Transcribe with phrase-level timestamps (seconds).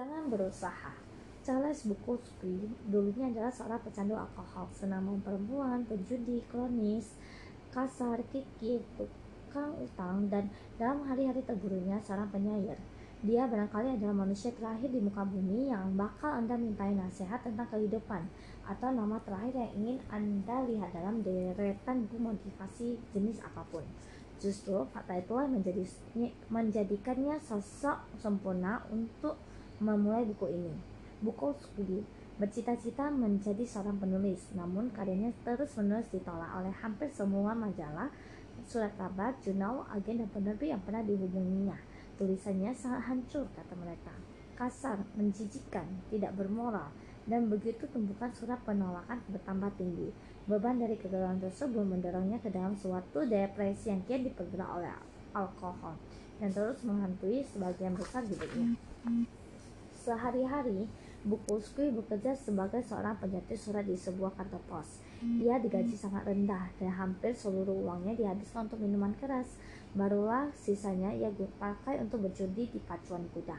[0.00, 0.96] Jangan berusaha.
[1.44, 7.20] Charles Bukowski dulunya adalah seorang pecandu alkohol, senang perempuan, penjudi, kronis,
[7.68, 10.48] kasar, kikir, tukang utang, dan
[10.80, 12.80] dalam hari-hari terburunya seorang penyair.
[13.20, 18.24] Dia barangkali adalah manusia terakhir di muka bumi yang bakal Anda mintai nasihat tentang kehidupan
[18.64, 23.84] atau nama terakhir yang ingin Anda lihat dalam deretan buku motivasi jenis apa pun.
[24.40, 25.84] Justru fakta itulah menjadi,
[26.48, 29.36] menjadikannya sosok sempurna untuk
[29.80, 30.74] memulai buku ini.
[31.24, 32.04] Bukowski
[32.40, 38.08] bercita-cita menjadi seorang penulis, namun karyanya terus-menerus ditolak oleh hampir semua majalah,
[38.64, 41.76] surat kabar, jurnal, agen, dan penerbit yang pernah dihubunginya.
[42.16, 44.12] Tulisannya sangat hancur, kata mereka.
[44.56, 46.92] Kasar, menjijikan, tidak bermoral,
[47.28, 50.08] dan begitu tumpukan surat penolakan bertambah tinggi.
[50.48, 54.92] Beban dari kegagalan tersebut mendorongnya ke dalam suatu depresi yang kian diperberat oleh
[55.36, 55.94] alkohol
[56.40, 58.74] dan terus menghantui sebagian besar hidupnya.
[60.10, 60.90] Sehari-hari,
[61.22, 64.98] Bukowski bekerja sebagai seorang penjati surat di sebuah kantor pos.
[65.22, 69.54] Ia digaji sangat rendah dan hampir seluruh uangnya dihabiskan untuk minuman keras.
[69.94, 71.30] Barulah sisanya ia
[71.62, 73.54] pakai untuk berjudi di pacuan kuda.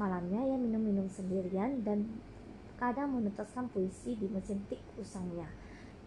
[0.00, 2.08] Malamnya ia minum-minum sendirian dan
[2.80, 5.52] kadang meneteskan puisi di mesin tik usangnya.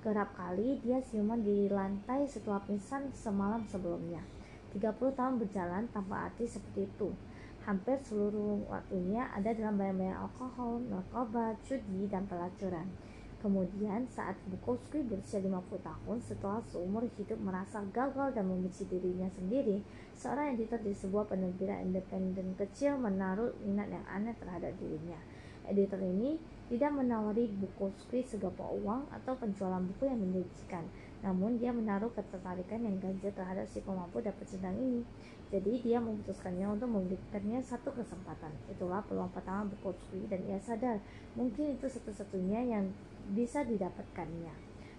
[0.01, 4.25] Kerap kali dia siuman di lantai setelah pingsan semalam sebelumnya.
[4.73, 7.13] 30 tahun berjalan tanpa arti seperti itu.
[7.65, 12.85] Hampir seluruh waktunya ada dalam bayang-bayang alkohol, narkoba, judi, dan pelacuran.
[13.41, 19.81] Kemudian saat Bukowski berusia 50 tahun setelah seumur hidup merasa gagal dan membenci dirinya sendiri,
[20.13, 25.17] seorang editor di sebuah penerbitan independen kecil menaruh minat yang aneh terhadap dirinya.
[25.65, 26.37] Editor ini
[26.69, 30.85] tidak menawari Bukowski seberapa uang atau penjualan buku yang menjanjikan,
[31.25, 35.01] namun dia menaruh ketertarikan yang ganjil terhadap si pemampu dapat sedang ini.
[35.53, 38.49] Jadi dia memutuskannya untuk memberikannya satu kesempatan.
[38.65, 40.97] Itulah peluang pertama Bukowski dan ia sadar
[41.37, 42.89] mungkin itu satu-satunya yang
[43.31, 44.53] bisa didapatkannya.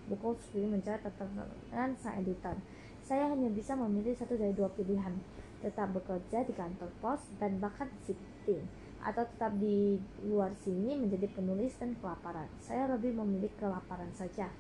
[0.07, 2.55] Bukowski mencari keterangan sang editor.
[3.03, 5.15] Saya hanya bisa memilih satu dari dua pilihan,
[5.63, 8.67] tetap bekerja di kantor pos dan bahkan sitting
[9.03, 9.95] atau tetap di
[10.27, 12.51] luar sini menjadi penulis dan kelaparan.
[12.59, 14.51] Saya lebih memilih kelaparan saja.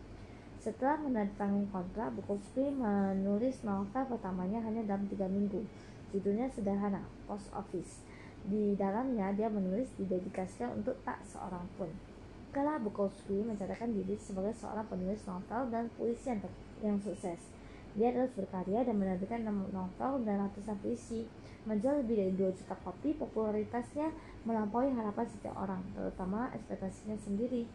[0.66, 5.62] Setelah menandatangani kontrak, Bukowski menulis novel pertamanya hanya dalam tiga minggu.
[6.10, 8.02] Judulnya sederhana, Post Office.
[8.42, 11.86] Di dalamnya dia menulis didedikasikan untuk tak seorang pun.
[12.50, 16.42] Kala Bukowski mencatatkan diri sebagai seorang penulis novel dan puisi yang,
[16.82, 17.38] yang sukses.
[17.94, 21.30] Dia terus berkarya dan menerbitkan novel dan ratusan puisi.
[21.62, 24.10] Menjual lebih dari 2 juta kopi, popularitasnya
[24.42, 27.70] melampaui harapan setiap orang, terutama ekspektasinya sendiri.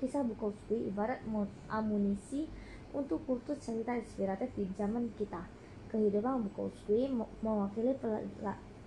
[0.00, 1.20] Kisah Bukowski ibarat
[1.68, 2.48] amunisi
[2.96, 5.44] untuk kultus cerita inspiratif di zaman kita.
[5.92, 7.12] Kehidupan Bukowski
[7.44, 7.92] mewakili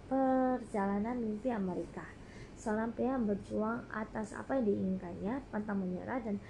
[0.09, 2.01] perjalanan mimpi Amerika.
[2.57, 6.41] Seorang pria berjuang atas apa yang diinginkannya, pantang menyerah dan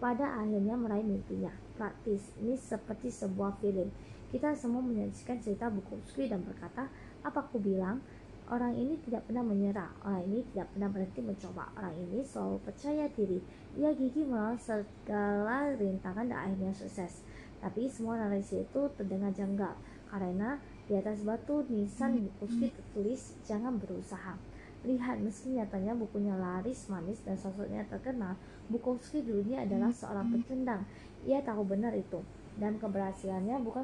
[0.00, 1.52] pada akhirnya meraih mimpinya.
[1.76, 3.92] Praktis, ini seperti sebuah film
[4.32, 6.90] kita semua menyaksikan cerita Bukowski dan berkata,
[7.22, 8.02] apa aku bilang?
[8.46, 13.10] Orang ini tidak pernah menyerah, orang ini tidak pernah berhenti mencoba, orang ini selalu percaya
[13.10, 13.42] diri.
[13.74, 17.26] Ia gigih melawan segala rintangan dan akhirnya sukses.
[17.58, 19.74] Tapi semua narasi itu terdengar janggal,
[20.06, 24.38] karena di atas batu nisan Bukowski tertulis, jangan berusaha.
[24.86, 28.38] Lihat, meski nyatanya bukunya laris manis dan sosoknya terkenal,
[28.70, 30.86] Bukowski dulunya adalah seorang pecundang.
[31.26, 32.22] Ia tahu benar itu
[32.62, 33.82] dan keberhasilannya bukan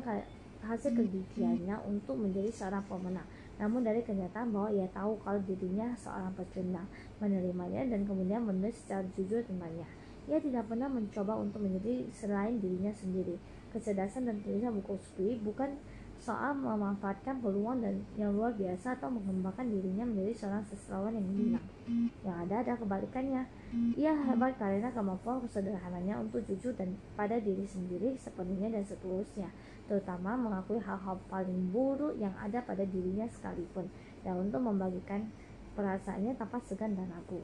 [0.62, 3.26] hasil kegigihannya untuk menjadi seorang pemenang
[3.62, 6.90] namun dari kenyataan bahwa ia tahu kalau dirinya seorang pecundang
[7.22, 9.86] menerimanya dan kemudian menulis secara jujur tentangnya
[10.26, 13.38] ia tidak pernah mencoba untuk menjadi selain dirinya sendiri
[13.70, 15.78] kecerdasan dan tulisan buku Sui bukan
[16.22, 21.60] soal memanfaatkan peluang dan yang luar biasa atau mengembangkan dirinya menjadi seorang sastrawan yang gila.
[22.22, 23.42] Yang ada ada kebalikannya.
[23.98, 29.50] Ia hebat karena kemampuan kesederhananya untuk jujur dan pada diri sendiri sepenuhnya dan setulusnya,
[29.90, 33.90] terutama mengakui hal-hal paling buruk yang ada pada dirinya sekalipun
[34.22, 35.28] dan untuk membagikan
[35.74, 37.42] perasaannya tanpa segan dan ragu.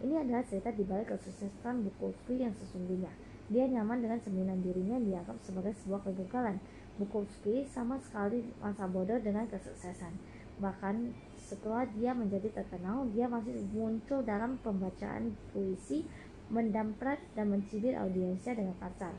[0.00, 3.12] Ini adalah cerita di balik kesuksesan buku yang sesungguhnya.
[3.50, 6.56] Dia nyaman dengan sembilan dirinya yang dianggap sebagai sebuah kegagalan
[7.00, 10.12] Bukowski sama sekali masa bodoh dengan kesuksesan.
[10.60, 16.04] Bahkan setelah dia menjadi terkenal, dia masih muncul dalam pembacaan puisi,
[16.52, 19.16] mendamprat dan mencibir audiensnya dengan kasar.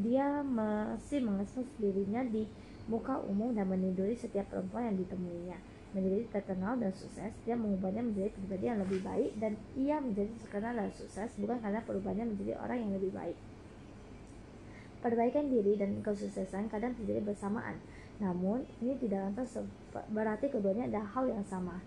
[0.00, 2.48] Dia masih mengesus dirinya di
[2.88, 5.58] muka umum dan meniduri setiap perempuan yang ditemuinya.
[5.90, 10.72] Menjadi terkenal dan sukses, dia mengubahnya menjadi pribadi yang lebih baik dan ia menjadi terkenal
[10.78, 13.36] dan sukses bukan karena perubahannya menjadi orang yang lebih baik.
[15.00, 17.80] Perbaikan diri dan kesuksesan kadang terjadi bersamaan,
[18.20, 19.56] namun ini tidak lantas
[20.12, 21.80] berarti keduanya ada hal yang sama.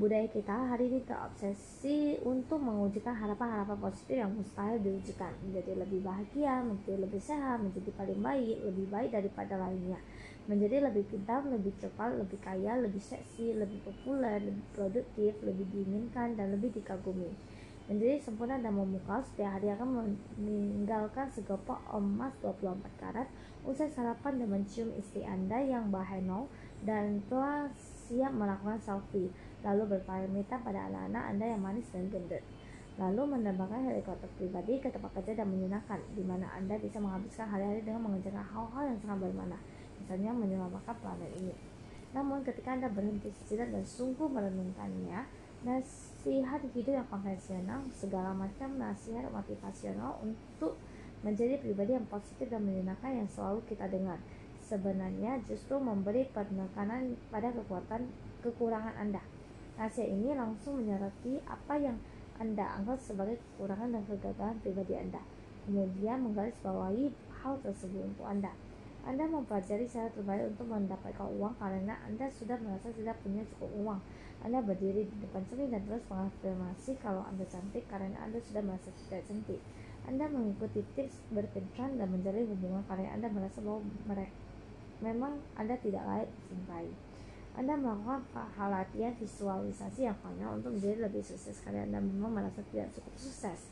[0.00, 6.64] Budaya kita hari ini terobsesi untuk mewujudkan harapan-harapan positif yang mustahil diwujudkan, menjadi lebih bahagia,
[6.64, 10.00] menjadi lebih sehat, menjadi paling baik, lebih baik daripada lainnya,
[10.48, 16.32] menjadi lebih pintar, lebih cepat, lebih kaya, lebih seksi, lebih populer, lebih produktif, lebih diinginkan,
[16.32, 17.28] dan lebih dikagumi.
[17.84, 23.28] Menjadi sempurna dan memukau setiap hari akan meninggalkan segopok emas 24 karat
[23.68, 26.48] usai sarapan dan mencium istri Anda yang bahenol
[26.88, 27.68] dan telah
[28.08, 29.28] siap melakukan selfie
[29.60, 32.40] lalu berpamitan pada anak-anak Anda yang manis dan gendut.
[33.00, 37.80] Lalu menerbangkan helikopter pribadi ke tempat kerja dan menyenangkan, di mana Anda bisa menghabiskan hari-hari
[37.80, 39.58] dengan mengerjakan hal-hal yang sangat bermakna,
[40.00, 41.54] misalnya menyelamatkan planet ini.
[42.12, 45.24] Namun ketika Anda berhenti sejenak dan sungguh merenungkannya,
[45.64, 50.76] nasihat hidup yang konvensional, segala macam nasihat motivasional untuk
[51.20, 54.16] menjadi pribadi yang positif dan menyenangkan yang selalu kita dengar
[54.70, 58.06] sebenarnya justru memberi penekanan pada kekuatan
[58.46, 59.18] kekurangan Anda.
[59.80, 61.96] Nasihat ini langsung menyoroti apa yang
[62.36, 65.24] Anda anggap sebagai kekurangan dan kegagalan pribadi Anda.
[65.64, 67.08] Kemudian menggarisbawahi
[67.40, 68.52] hal tersebut untuk Anda.
[69.08, 74.00] Anda mempelajari cara terbaik untuk mendapatkan uang karena Anda sudah merasa tidak punya cukup uang.
[74.44, 78.92] Anda berdiri di depan cermin dan terus mengafirmasi kalau Anda cantik karena Anda sudah merasa
[79.08, 79.64] tidak cantik.
[80.04, 84.36] Anda mengikuti tips berkencan dan menjalin hubungan karena Anda merasa bahwa mereka
[85.00, 87.09] memang Anda tidak layak dicintai.
[87.58, 92.62] Anda melakukan hal latihan visualisasi yang konyol untuk menjadi lebih sukses karena Anda memang merasa
[92.70, 93.70] tidak cukup sukses.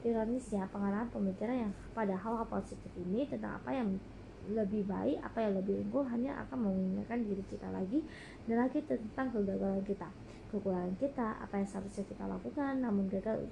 [0.00, 4.00] Ironisnya, pengalaman pemikiran yang pada hal-hal positif ini tentang apa yang
[4.48, 8.00] lebih baik, apa yang lebih unggul hanya akan mengingatkan diri kita lagi
[8.48, 10.08] dan lagi tentang kegagalan kita,
[10.48, 13.44] kekurangan kita, apa yang seharusnya kita lakukan namun gagal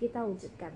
[0.00, 0.72] kita wujudkan.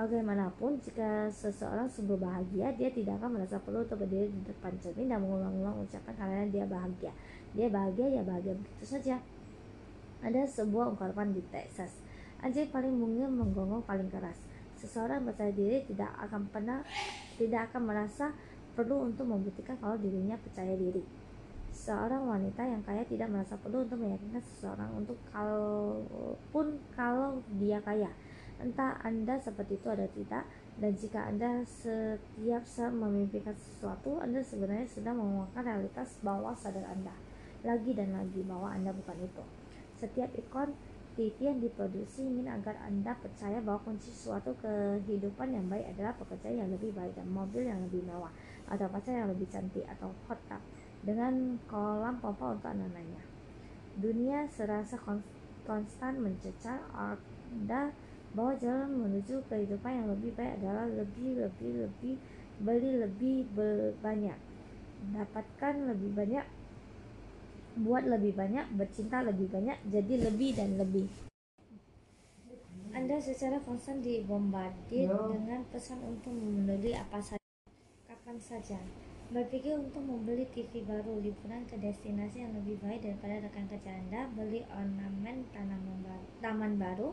[0.00, 5.12] Bagaimanapun, jika seseorang sungguh bahagia, dia tidak akan merasa perlu untuk berdiri di depan cermin
[5.12, 7.12] dan mengulang-ulang ucapan karena dia bahagia.
[7.52, 9.20] Dia bahagia, ya bahagia begitu saja.
[10.24, 12.00] Ada sebuah ungkapan di Texas.
[12.40, 14.40] Anjing paling mungil menggonggong paling keras.
[14.80, 16.80] Seseorang percaya diri tidak akan pernah
[17.36, 18.32] tidak akan merasa
[18.72, 21.04] perlu untuk membuktikan kalau dirinya percaya diri.
[21.76, 28.08] Seorang wanita yang kaya tidak merasa perlu untuk meyakinkan seseorang untuk kalaupun kalau dia kaya
[28.60, 30.44] Entah Anda seperti itu atau tidak,
[30.76, 37.16] dan jika Anda setiap saat memimpikan sesuatu, Anda sebenarnya sedang menguangkan realitas bawah sadar Anda
[37.64, 39.44] lagi dan lagi bahwa Anda bukan itu.
[40.00, 40.72] Setiap ikon
[41.18, 46.64] TV yang diproduksi ingin agar Anda percaya bahwa kunci suatu kehidupan yang baik adalah pekerjaan
[46.64, 48.32] yang lebih baik dan mobil yang lebih mewah
[48.70, 50.40] atau pacar yang lebih cantik atau hot
[51.04, 53.20] dengan kolam pompa untuk anak-anaknya.
[54.00, 54.96] Dunia serasa
[55.66, 57.92] konstan mencecar Anda
[58.30, 62.14] bahwa jalan menuju kehidupan yang lebih baik adalah lebih lebih lebih
[62.60, 63.36] beli lebih
[63.98, 64.38] banyak
[65.16, 66.44] dapatkan lebih banyak
[67.80, 71.06] buat lebih banyak bercinta lebih banyak jadi lebih dan lebih.
[72.90, 77.40] Anda secara konstan dibombardir dengan pesan untuk membeli apa saja
[78.10, 78.78] kapan saja.
[79.30, 84.26] Berpikir untuk membeli TV baru liburan ke destinasi yang lebih baik daripada rekan kerja Anda
[84.34, 87.08] beli ornamen tanaman baru, taman baru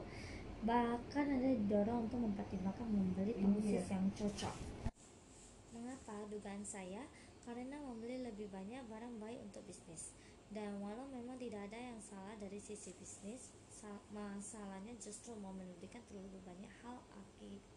[0.66, 3.94] Bahkan ada didorong untuk mempertimbangkan membeli tongsis iya.
[3.94, 4.56] yang cocok.
[5.76, 7.06] Mengapa dugaan saya?
[7.46, 10.16] Karena membeli lebih banyak barang baik untuk bisnis.
[10.48, 13.52] Dan walau memang tidak ada yang salah dari sisi bisnis,
[14.16, 16.98] masalahnya justru mau menelitikan terlalu banyak hal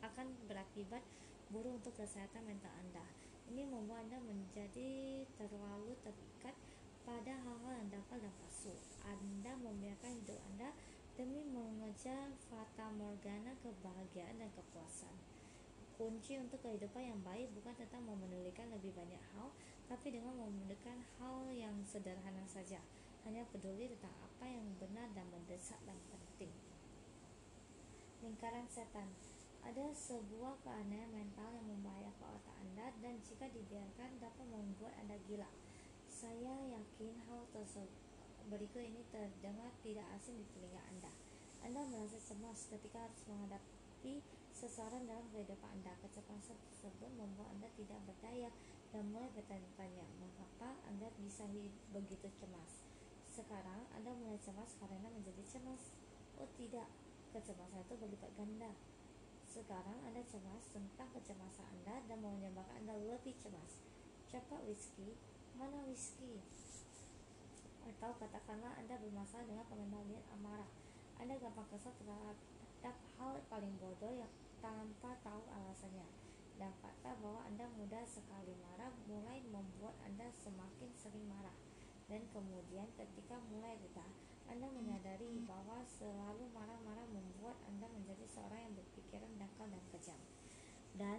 [0.06, 1.02] akan berakibat
[1.50, 3.04] buruk untuk kesehatan mental Anda.
[3.50, 6.54] Ini membuat Anda menjadi terlalu terikat
[7.02, 8.74] pada hal-hal yang dapat dan palsu.
[9.02, 10.70] Anda membiarkan hidup Anda
[11.18, 15.14] demi mengejar fata morgana kebahagiaan dan kepuasan.
[15.98, 19.52] Kunci untuk kehidupan yang baik bukan tentang memenulikan lebih banyak hal,
[19.90, 22.80] tapi dengan memenulikan hal yang sederhana saja.
[23.28, 26.52] Hanya peduli tentang apa yang benar dan mendesak dan penting.
[28.24, 29.08] Lingkaran setan
[29.60, 35.48] ada sebuah keanehan mental yang membahayakan otak Anda dan jika dibiarkan dapat membuat Anda gila.
[36.08, 38.09] Saya yakin hal tersebut
[38.48, 41.12] berikut ini terdengar tidak asing di telinga Anda.
[41.60, 44.24] Anda merasa cemas ketika harus menghadapi
[44.56, 45.92] seseorang dalam kehidupan Anda.
[46.00, 48.48] Kecemasan tersebut membuat Anda tidak berdaya
[48.90, 51.44] dan mulai bertanya-tanya, mengapa Anda bisa
[51.92, 52.82] begitu cemas?
[53.30, 55.92] Sekarang Anda mulai cemas karena menjadi cemas.
[56.40, 56.88] Oh tidak,
[57.36, 58.72] kecemasan itu berlipat ganda.
[59.46, 63.82] Sekarang Anda cemas tentang kecemasan Anda dan mau menyebabkan Anda lebih cemas.
[64.30, 65.18] Cepat whisky,
[65.58, 66.38] mana whisky?
[67.86, 70.70] Atau katakanlah Anda bermasalah dengan pengendalian amarah.
[71.20, 74.32] Anda gampang kesal terhadap hal paling bodoh yang
[74.64, 76.08] tanpa tahu alasannya.
[76.60, 81.56] Dan fakta bahwa Anda mudah sekali marah mulai membuat Anda semakin sering marah.
[82.08, 84.04] Dan kemudian ketika mulai reda,
[84.50, 90.20] Anda menyadari bahwa selalu marah-marah membuat Anda menjadi seorang yang berpikiran dangkal dan kejam.
[90.98, 91.18] Dan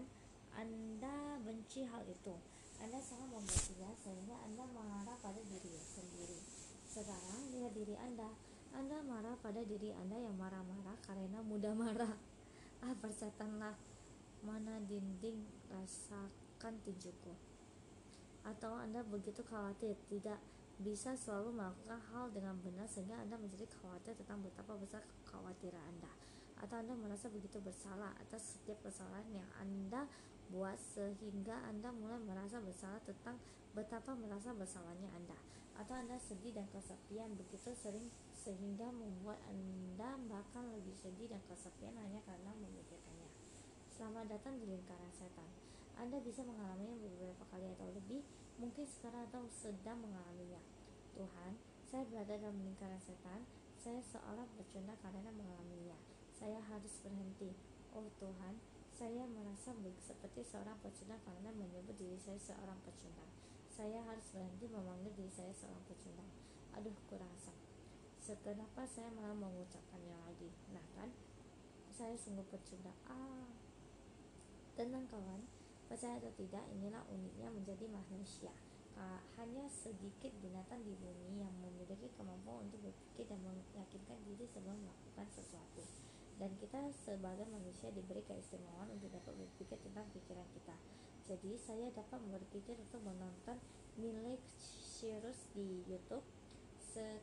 [0.53, 2.35] Anda benci hal itu.
[2.81, 6.50] Anda sangat membencinya sehingga Anda marah pada diri sendiri.
[6.91, 8.27] Sekarang lihat diri Anda.
[8.75, 12.11] Anda marah pada diri Anda yang marah-marah karena mudah marah.
[12.81, 13.77] Ah, persetanlah
[14.41, 15.37] mana dinding
[15.69, 17.29] rasakan tinjuku.
[18.41, 20.41] Atau Anda begitu khawatir, tidak
[20.81, 26.09] bisa selalu melakukan hal dengan benar sehingga Anda menjadi khawatir tentang betapa besar kekhawatiran Anda
[26.57, 30.09] atau Anda merasa begitu bersalah atas setiap kesalahan yang Anda
[30.49, 33.37] buat sehingga Anda mulai merasa bersalah tentang
[33.77, 35.37] betapa merasa bersalahnya Anda
[35.81, 41.97] atau Anda sedih dan kesepian begitu sering sehingga membuat Anda bahkan lebih sedih dan kesepian
[41.97, 43.29] hanya karena memikirkannya
[43.89, 45.49] Selamat datang di lingkaran setan
[46.01, 48.25] anda bisa mengalaminya beberapa kali atau lebih,
[48.57, 50.57] mungkin sekarang atau sedang mengalaminya.
[51.13, 51.53] Tuhan,
[51.85, 53.45] saya berada dalam lingkaran setan,
[53.77, 55.93] saya seorang pecundang karena mengalaminya.
[56.33, 57.53] Saya harus berhenti.
[57.93, 58.57] Oh Tuhan,
[58.97, 63.29] saya merasa seperti seorang pecundang karena menyebut diri saya seorang pecundang.
[63.81, 66.29] Saya harus berhenti memanggil diri saya seorang pecundang.
[66.77, 67.49] Aduh, kurasa.
[68.45, 70.53] Kenapa saya malah mengucapkannya lagi?
[70.69, 71.09] Nah kan,
[71.89, 72.93] saya sungguh pecundang.
[73.09, 73.49] Ah,
[74.77, 75.41] tenang kawan
[75.89, 78.53] Percaya atau tidak, inilah uniknya menjadi manusia.
[79.41, 85.25] Hanya sedikit binatang di bumi yang memiliki kemampuan untuk berpikir dan meyakinkan diri sebelum melakukan
[85.33, 85.81] sesuatu.
[86.37, 90.77] Dan kita sebagai manusia diberi keistimewaan untuk dapat berpikir tentang pikiran kita.
[91.25, 93.57] Jadi saya dapat berpikir untuk menonton
[93.97, 96.25] Miley Cyrus di YouTube.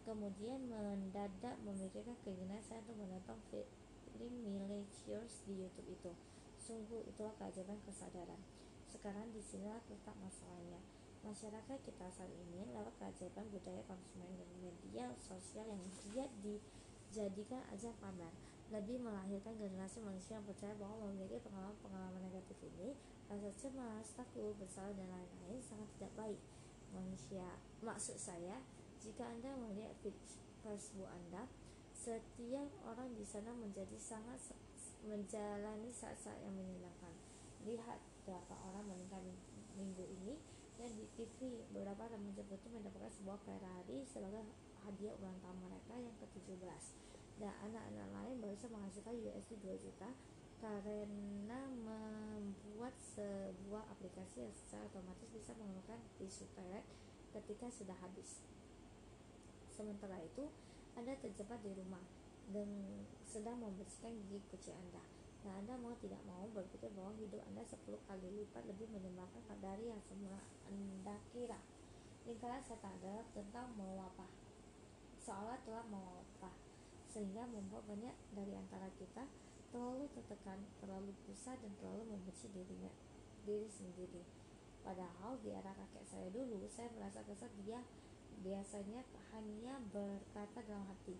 [0.08, 6.10] Kemudian mendadak memikirkan keinginan saya untuk menonton film Miley Cyrus di YouTube itu.
[6.56, 8.40] Sungguh itulah keajaiban kesadaran.
[8.88, 10.80] Sekarang di sinilah letak masalahnya.
[11.20, 17.92] Masyarakat kita saat ini lewat keajaiban budaya konsumen dan media sosial yang dia dijadikan aja
[18.00, 18.32] pamer
[18.68, 22.92] lebih melahirkan generasi manusia yang percaya bahwa memiliki pengalaman-pengalaman negatif ini
[23.28, 26.40] rasa cemas, takut, bersalah dan lain-lain sangat tidak baik
[26.92, 27.44] manusia
[27.84, 28.60] maksud saya
[29.00, 29.92] jika anda melihat
[30.60, 31.48] Facebook anda
[31.94, 34.40] setiap orang di sana menjadi sangat
[35.06, 37.14] menjalani saat-saat yang menyenangkan.
[37.66, 39.22] Lihat berapa orang meninggal
[39.74, 40.34] minggu ini
[40.78, 44.46] dan di TV beberapa remaja itu mendapatkan sebuah Ferrari sebagai
[44.86, 47.07] hadiah ulang tahun mereka yang ke-17
[47.38, 50.10] dan anak-anak lain baru saja menghasilkan USD 2 juta
[50.58, 56.82] karena membuat sebuah aplikasi yang secara otomatis bisa menggunakan tisu toilet
[57.30, 58.42] ketika sudah habis.
[59.70, 60.50] Sementara itu,
[60.98, 62.02] Anda terjebak di rumah
[62.50, 62.66] dan
[63.22, 65.02] sedang membersihkan gigi kucing Anda.
[65.46, 67.78] Dan Anda mau tidak mau berpikir bahwa hidup Anda 10
[68.10, 71.62] kali lipat lebih menyenangkan dari yang semula Anda kira.
[72.26, 74.26] Lingkaran setan adalah tentang mau apa.
[75.22, 76.18] Seolah telah mau.
[77.08, 79.24] Sehingga membuat banyak dari antara kita
[79.72, 82.92] terlalu tertekan, terlalu pusat dan terlalu membenci dirinya,
[83.44, 84.22] diri sendiri.
[84.84, 87.80] Padahal di era kakek saya dulu, saya merasa kesal dia
[88.38, 89.02] biasanya
[89.34, 91.18] hanya berkata dalam hati,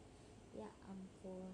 [0.55, 1.51] ya ampun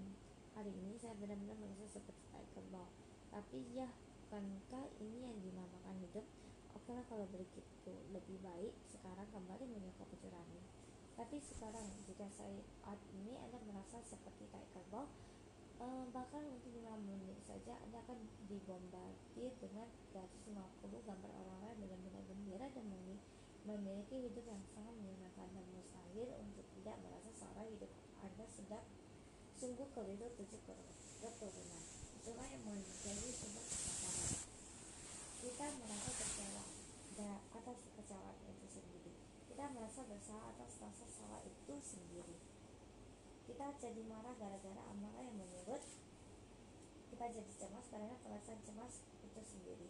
[0.55, 2.87] hari ini saya benar-benar merasa seperti tai kerbau
[3.35, 3.91] tapi ya
[4.25, 6.23] bukankah ini yang dinamakan hidup?
[6.71, 10.63] Oke kalau begitu lebih baik sekarang kembali menyuka kecurangan
[11.15, 15.07] tapi sekarang jika saya saat ini anda merasa seperti tai kerbau
[15.79, 18.19] eh, bahkan untuk 5 menit saja anda akan
[18.51, 22.85] dibombardir dengan 350 gambar orang-orang dengan benar gembira dan
[23.65, 27.91] memiliki hidup yang sangat menyenangkan dan mustahil untuk tidak merasa seorang hidup
[28.21, 28.85] anda sedang
[29.55, 30.61] sungguh keliru tujuh
[31.23, 31.83] keturunan
[32.21, 34.41] itulah yang menjadi sebuah kesalahan
[35.41, 36.65] kita merasa kecewa
[37.65, 39.11] atas kekecewaan itu sendiri.
[39.49, 42.33] Kita merasa bersalah atas rasa salah itu sendiri.
[43.45, 45.85] Kita jadi marah gara-gara amarah yang menyebut
[47.13, 49.89] kita jadi cemas karena perasaan cemas itu sendiri.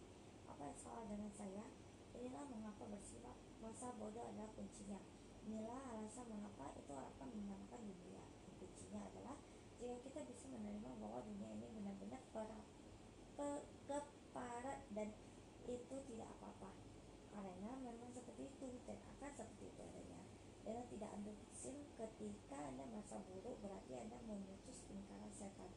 [0.52, 1.66] Apa yang salah dengan saya?
[2.14, 3.34] Inilah mengapa bersifat
[3.64, 5.00] masa bodoh adalah kuncinya.
[5.48, 8.22] Inilah alasan mengapa itu akan menamakan dunia.
[8.60, 9.40] Kuncinya adalah
[9.80, 12.66] jika kita bisa menerima bahwa dunia ini benar-benar keparat
[14.96, 15.12] dan
[15.68, 16.72] itu tidak apa-apa.
[17.36, 20.22] Karena memang seperti itu dan akan seperti itu adanya.
[20.64, 21.36] Dengan tidak ambil
[21.66, 25.74] pusing ketika anda merasa buruk berarti anda memutus lingkaran setan.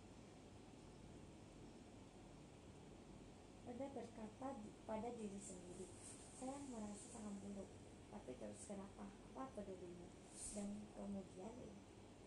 [3.64, 4.48] Anda berkata
[4.84, 5.88] pada diri sendiri
[6.36, 7.72] saya merasa sangat buruk
[8.12, 9.08] tapi terus kenapa?
[9.32, 10.12] Apa pedulinya
[10.52, 11.56] dan kemudian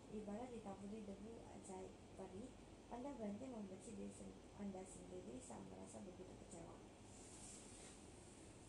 [0.10, 2.50] ibarat ditaburi debu ajaib padi
[2.90, 6.82] anda berhenti membenci diri anda sendiri saat merasa begitu kecewa.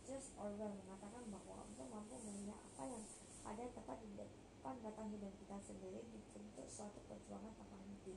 [0.04, 3.04] Just Orwell mengatakan bahwa untuk mampu melihat apa yang
[3.48, 8.14] ada tepat di kehidupan batang hidup kita sendiri dituntut suatu perjuangan tanpa henti.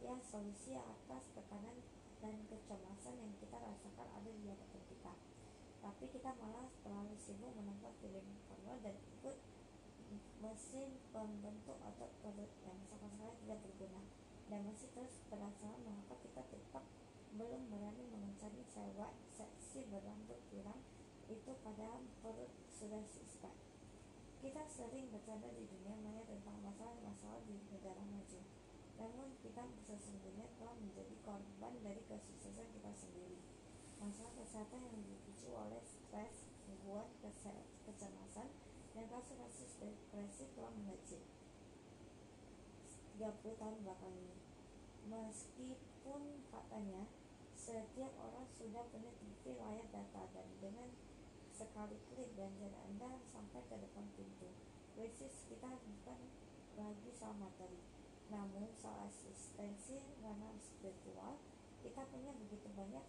[0.00, 1.84] Ya, solusi atas tekanan
[2.16, 5.12] dan kecemasan yang kita rasakan ada di hadapan kita.
[5.84, 9.36] Tapi kita malah terlalu sibuk menonton film porno dan ikut
[10.40, 14.00] mesin pembentuk otot perut yang sama sekali tidak berguna
[14.48, 16.88] dan masih terus penasaran mengapa kita tetap
[17.36, 20.80] belum berani mengencani cewek seksi berambut pirang
[21.28, 23.32] itu pada perut sudah six
[24.42, 28.42] kita sering bercanda di dunia maya tentang masalah-masalah di negara maju.
[28.98, 33.38] Namun kita sesungguhnya telah menjadi korban dari kesuksesan kita sendiri.
[34.02, 37.06] Masalah kesehatan yang dipicu oleh stres, gangguan
[37.86, 38.50] kecemasan,
[38.98, 41.22] dan kasus-kasus depresi telah melejit
[43.14, 44.36] 30 tahun belakang ini.
[45.06, 47.06] Meskipun faktanya
[47.54, 50.90] setiap orang sudah punya TV layar data dan dengan
[51.62, 54.50] sekali klik belanjaan Anda sampai ke depan pintu.
[54.98, 56.18] Krisis kita bukan
[56.74, 57.78] lagi soal materi,
[58.26, 61.38] namun soal asistensi ranah spiritual.
[61.82, 63.02] Kita punya begitu banyak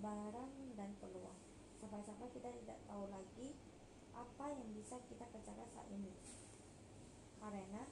[0.00, 1.40] barang dan peluang.
[1.80, 3.52] Sampai-sampai kita tidak tahu lagi
[4.16, 6.12] apa yang bisa kita kerjakan saat ini.
[7.40, 7.84] Karena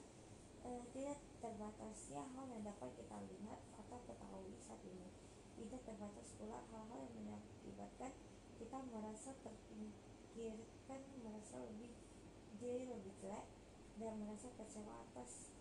[0.65, 5.24] eh, tidak terbatasnya hal yang dapat kita lihat atau ketahui saat ini.
[5.55, 8.11] Tidak terbatas pula hal-hal yang mengakibatkan
[8.59, 11.91] kita merasa terpinggirkan, merasa lebih
[12.59, 13.47] diri lebih jelek
[13.99, 15.51] dan merasa kecewa atas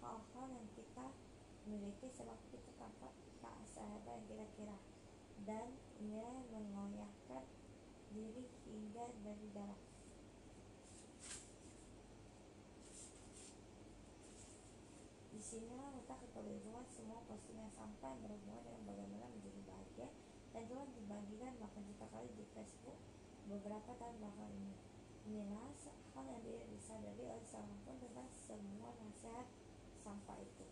[0.00, 1.06] hal-hal yang kita
[1.68, 4.76] miliki sebab kita tampak tak sehebat yang kita kira
[5.44, 5.68] dan
[6.00, 6.66] inilah yang
[8.12, 9.80] diri hingga dari dalam.
[15.32, 20.08] Di sinilah letak kekeliruan semua postingan sampai berhubungan dengan bagaimana menjadi bahagia
[20.52, 23.00] dan telah dibagikan bahkan juta kali di Facebook
[23.48, 24.76] beberapa tahun belakang ini.
[25.24, 25.72] Inilah
[26.12, 27.40] hal yang tidak disadari oleh
[27.88, 29.48] pun tentang semua nasihat
[30.04, 30.68] sampah itu.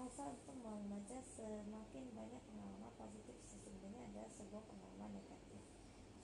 [0.00, 5.60] Hasal untuk mengejar semakin banyak pengalaman positif sesungguhnya adalah sebuah pengalaman negatif.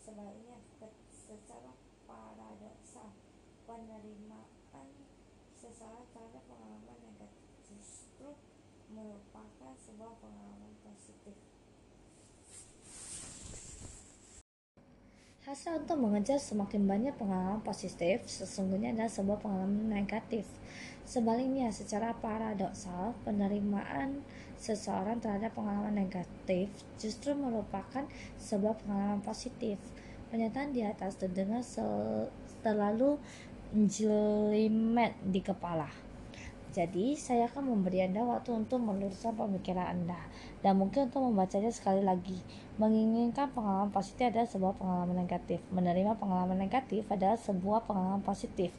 [0.01, 0.57] Sebaliknya,
[1.13, 1.77] secara
[2.09, 3.13] paradoksal,
[3.69, 4.89] penerimaan
[5.53, 6.45] seseorang terhadap
[8.95, 11.35] merupakan sebuah pengalaman positif.
[15.45, 20.49] Hasrat untuk mengejar semakin banyak pengalaman positif sesungguhnya adalah sebuah pengalaman negatif.
[21.05, 24.25] Sebaliknya, secara paradoksal, penerimaan
[24.57, 28.09] seseorang terhadap pengalaman negatif justru merupakan
[28.41, 29.77] sebuah pengalaman positif.
[30.33, 31.61] Pernyataan di atas terdengar
[32.65, 33.21] terlalu
[33.75, 36.04] jelimet di kepala.
[36.75, 40.19] Jadi, saya akan memberi Anda waktu untuk meluruskan pemikiran Anda
[40.59, 42.43] dan mungkin untuk membacanya sekali lagi.
[42.83, 45.63] Menginginkan pengalaman positif adalah sebuah pengalaman negatif.
[45.71, 48.75] Menerima pengalaman negatif adalah sebuah pengalaman positif.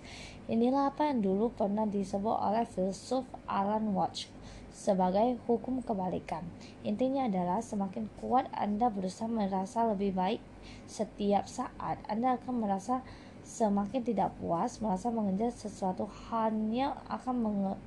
[0.51, 4.27] Inilah apa yang dulu pernah disebut oleh filsuf Alan Watts
[4.75, 6.43] sebagai hukum kebalikan.
[6.83, 10.43] Intinya adalah semakin kuat Anda berusaha merasa lebih baik
[10.83, 13.07] setiap saat, Anda akan merasa
[13.45, 17.35] semakin tidak puas merasa mengejar sesuatu hanya akan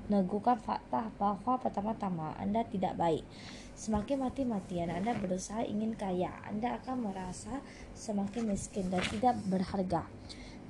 [0.07, 3.27] meneguhkan fakta bahwa pertama-tama Anda tidak baik.
[3.75, 7.59] Semakin mati-matian Anda berusaha ingin kaya, Anda akan merasa
[7.99, 10.07] semakin miskin dan tidak berharga.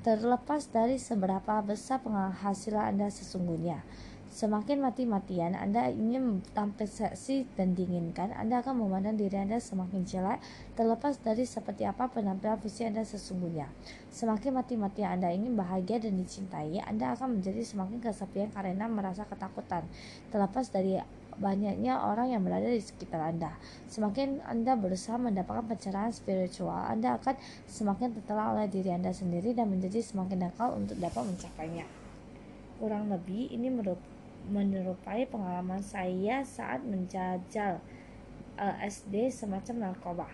[0.01, 3.85] Terlepas dari seberapa besar penghasilan Anda sesungguhnya,
[4.29, 10.45] Semakin mati-matian Anda ingin tampil seksi dan diinginkan, Anda akan memandang diri Anda semakin jelek
[10.77, 13.73] terlepas dari seperti apa penampilan fisik Anda sesungguhnya.
[14.13, 19.89] Semakin mati-matian Anda ingin bahagia dan dicintai, Anda akan menjadi semakin kesepian karena merasa ketakutan
[20.29, 21.01] terlepas dari
[21.41, 23.57] banyaknya orang yang berada di sekitar Anda.
[23.89, 27.33] Semakin Anda berusaha mendapatkan pencerahan spiritual, Anda akan
[27.65, 31.89] semakin tertelah oleh diri Anda sendiri dan menjadi semakin nakal untuk dapat mencapainya.
[32.79, 34.18] Kurang lebih ini merupakan
[34.49, 37.79] menyerupai pengalaman saya saat menjajal
[38.59, 40.29] LSD semacam narkoba.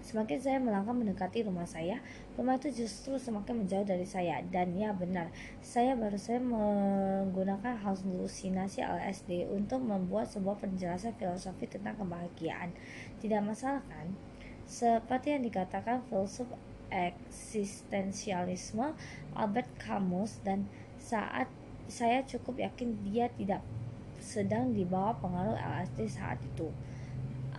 [0.00, 2.00] Semakin saya melangkah mendekati rumah saya,
[2.32, 4.40] rumah itu justru semakin menjauh dari saya.
[4.48, 5.28] Dan ya benar,
[5.60, 12.72] saya baru saja menggunakan halusinasi LSD untuk membuat sebuah penjelasan filosofi tentang kebahagiaan.
[13.20, 14.16] Tidak masalah kan?
[14.64, 16.48] Seperti yang dikatakan filsuf
[16.90, 18.98] eksistensialisme
[19.36, 20.66] Albert Camus dan
[20.98, 21.46] saat
[21.90, 23.60] saya cukup yakin dia tidak
[24.22, 26.70] sedang dibawa pengaruh LSD saat itu.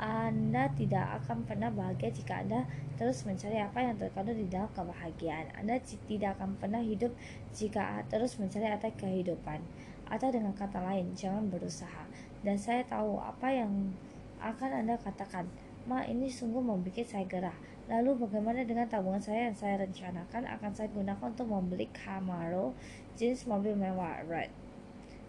[0.02, 2.66] Anda tidak akan pernah bahagia jika Anda
[2.98, 5.54] terus mencari apa yang terkandung di dalam kebahagiaan.
[5.54, 5.78] Anda
[6.10, 7.14] tidak akan pernah hidup
[7.54, 9.62] jika terus mencari arti kehidupan.
[10.10, 12.10] Atau dengan kata lain, jangan berusaha.
[12.42, 13.94] Dan saya tahu apa yang
[14.42, 15.46] akan Anda katakan.
[15.86, 17.58] Ma, ini sungguh membuat saya gerah.
[17.90, 22.78] Lalu bagaimana dengan tabungan saya yang saya rencanakan akan saya gunakan untuk membeli Camaro
[23.18, 24.54] jenis mobil mewah Red.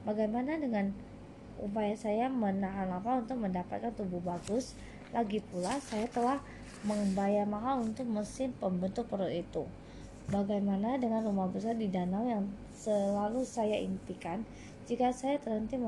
[0.02, 0.92] Bagaimana dengan
[1.62, 4.74] upaya saya menahan lapar untuk mendapatkan tubuh bagus?
[5.14, 6.40] Lagi pula saya telah
[6.82, 9.64] membayar mahal untuk mesin pembentuk perut itu.
[10.30, 14.42] Bagaimana dengan rumah besar di danau yang selalu saya impikan?
[14.86, 15.78] Jika saya terhenti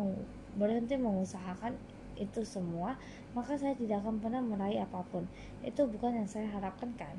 [0.55, 1.75] berhenti mengusahakan
[2.15, 2.95] itu semua,
[3.35, 5.27] maka saya tidak akan pernah meraih apa pun.
[5.61, 7.19] Itu bukan yang saya harapkan kan?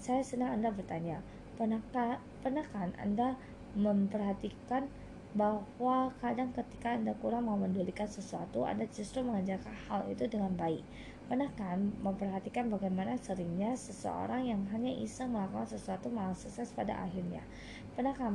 [0.00, 1.20] Saya senang Anda bertanya,
[1.60, 3.36] pernahkah, pernah kan Anda
[3.76, 4.88] memperhatikan
[5.30, 10.82] bahwa kadang ketika Anda kurang memedulikan sesuatu, Anda justru mengajarkan hal itu dengan baik.
[11.30, 17.46] Pernah kan memperhatikan bagaimana seringnya seseorang yang hanya iseng melakukan sesuatu malah sukses pada akhirnya?
[17.94, 18.34] Pernah kan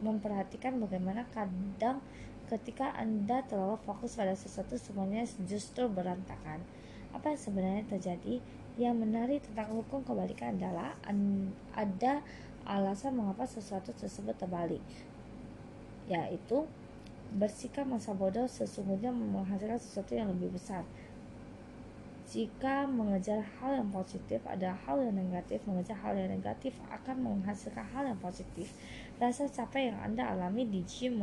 [0.00, 2.00] memperhatikan bagaimana kadang
[2.52, 6.60] ketika Anda terlalu fokus pada sesuatu semuanya justru berantakan.
[7.16, 8.44] Apa yang sebenarnya terjadi?
[8.76, 10.92] Yang menarik tentang hukum kebalikan adalah
[11.72, 12.20] ada
[12.68, 14.84] alasan mengapa sesuatu tersebut terbalik,
[16.08, 16.68] yaitu
[17.32, 20.84] bersikap masa bodoh sesungguhnya menghasilkan sesuatu yang lebih besar.
[22.32, 27.84] Jika mengejar hal yang positif ada hal yang negatif, mengejar hal yang negatif akan menghasilkan
[27.92, 28.72] hal yang positif.
[29.20, 31.20] Rasa capek yang Anda alami di gym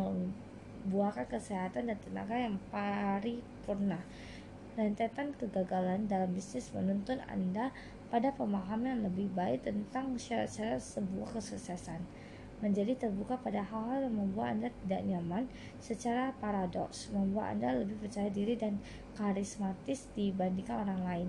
[0.87, 3.99] buahkan kesehatan dan tenaga yang paripurna.
[4.79, 7.75] Rentetan kegagalan dalam bisnis menuntun Anda
[8.07, 12.01] pada pemahaman yang lebih baik tentang syarat-syarat sebuah kesuksesan.
[12.59, 15.43] Menjadi terbuka pada hal-hal yang membuat Anda tidak nyaman
[15.79, 18.79] secara paradoks, membuat Anda lebih percaya diri dan
[19.15, 21.27] karismatis dibandingkan orang lain.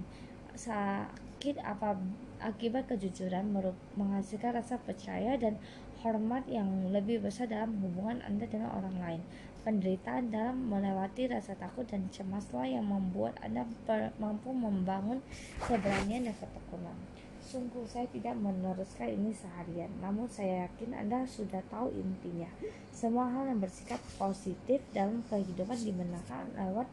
[0.55, 1.99] Sakit apa
[2.43, 3.53] akibat kejujuran
[3.95, 5.61] menghasilkan rasa percaya dan
[6.01, 9.23] hormat yang lebih besar dalam hubungan Anda dengan orang lain.
[9.61, 13.69] Penderitaan dalam melewati rasa takut dan cemaslah yang membuat Anda
[14.17, 15.21] mampu membangun
[15.61, 16.97] keberanian dan ketekunan.
[17.45, 22.49] Sungguh saya tidak meneruskan ini seharian, namun saya yakin Anda sudah tahu intinya.
[22.89, 26.89] Semua hal yang bersikap positif dalam kehidupan dimenangkan lewat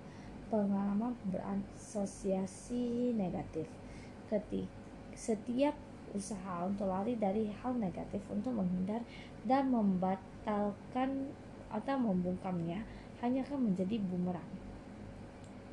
[0.51, 3.67] pengalaman berasosiasi negatif.
[4.27, 5.73] Ketika setiap
[6.15, 9.03] usaha untuk lari dari hal negatif untuk menghindar
[9.43, 11.31] dan membatalkan
[11.67, 12.83] atau membungkamnya
[13.19, 14.51] hanya akan menjadi bumerang.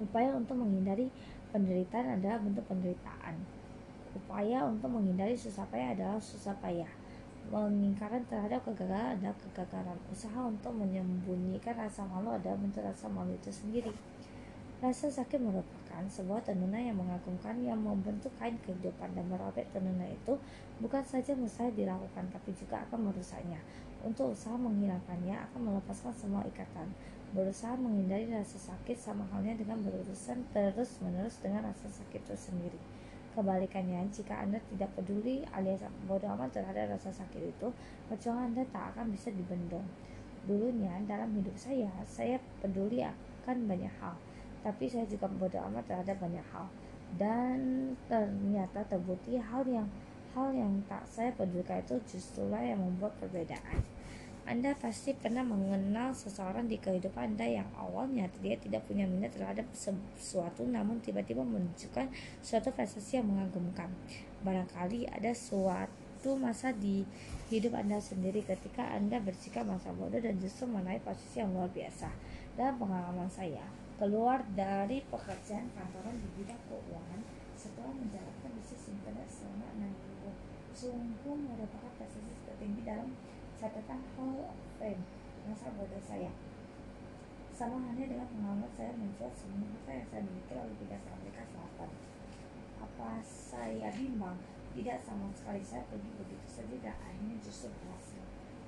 [0.02, 1.06] Upaya untuk menghindari
[1.54, 3.38] penderitaan adalah bentuk penderitaan.
[4.14, 6.88] Upaya untuk menghindari susah payah adalah susah payah.
[7.52, 9.98] Mengingkarkan terhadap kegagalan adalah kegagalan.
[10.08, 13.92] Usaha untuk menyembunyikan rasa malu adalah bentuk rasa malu itu sendiri.
[14.80, 20.34] Rasa sakit merupakan sebuah tenunan yang mengagumkan yang membentuk kain kehidupan dan merobek tenunan itu
[20.82, 23.62] bukan saja mustahil dilakukan tapi juga akan merusaknya.
[24.02, 26.90] Untuk usaha menghilangkannya akan melepaskan semua ikatan.
[27.30, 32.80] Berusaha menghindari rasa sakit sama halnya dengan berurusan terus-menerus dengan rasa sakit itu sendiri.
[33.34, 37.74] Kebalikannya, jika Anda tidak peduli alias bodoh amat terhadap rasa sakit itu,
[38.06, 39.82] perjuangan Anda tak akan bisa dibendung.
[40.46, 44.14] Dulunya dalam hidup saya, saya peduli akan banyak hal
[44.64, 46.66] tapi saya juga bodoh amat terhadap banyak hal
[47.20, 49.86] dan ternyata terbukti hal yang
[50.34, 53.86] hal yang tak saya pedulikan itu justrulah yang membuat perbedaan.
[54.44, 59.64] Anda pasti pernah mengenal seseorang di kehidupan Anda yang awalnya dia tidak punya minat terhadap
[59.72, 62.12] sesuatu namun tiba-tiba menunjukkan
[62.44, 63.88] suatu prestasi yang mengagumkan.
[64.44, 67.08] Barangkali ada suatu masa di
[67.48, 72.12] hidup Anda sendiri ketika Anda bersikap masa bodoh dan justru menaik posisi yang luar biasa.
[72.52, 77.22] Dalam pengalaman saya, keluar dari pekerjaan kantoran di bidang keuangan
[77.54, 80.30] setelah menjalankan bisnis internet selama enam minggu.
[80.74, 83.14] Sungguh merupakan prestasi tertinggi dalam
[83.54, 85.02] catatan Hall of Fame
[85.44, 86.32] masa bodoh saya.
[87.54, 91.42] Sama halnya dengan pengalaman saya menjual semua harta yang saya miliki lalu tidak ke Amerika
[91.46, 91.90] Selatan.
[92.82, 94.38] Apa saya bimbang?
[94.74, 98.13] Tidak sama sekali saya pergi begitu saja dan akhirnya justru berhasil.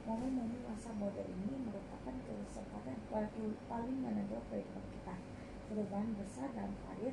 [0.07, 5.19] Momen-momen masa bodoh ini merupakan kesempatan paling menentukan kehidupan kita.
[5.67, 7.11] Perubahan besar dalam karir,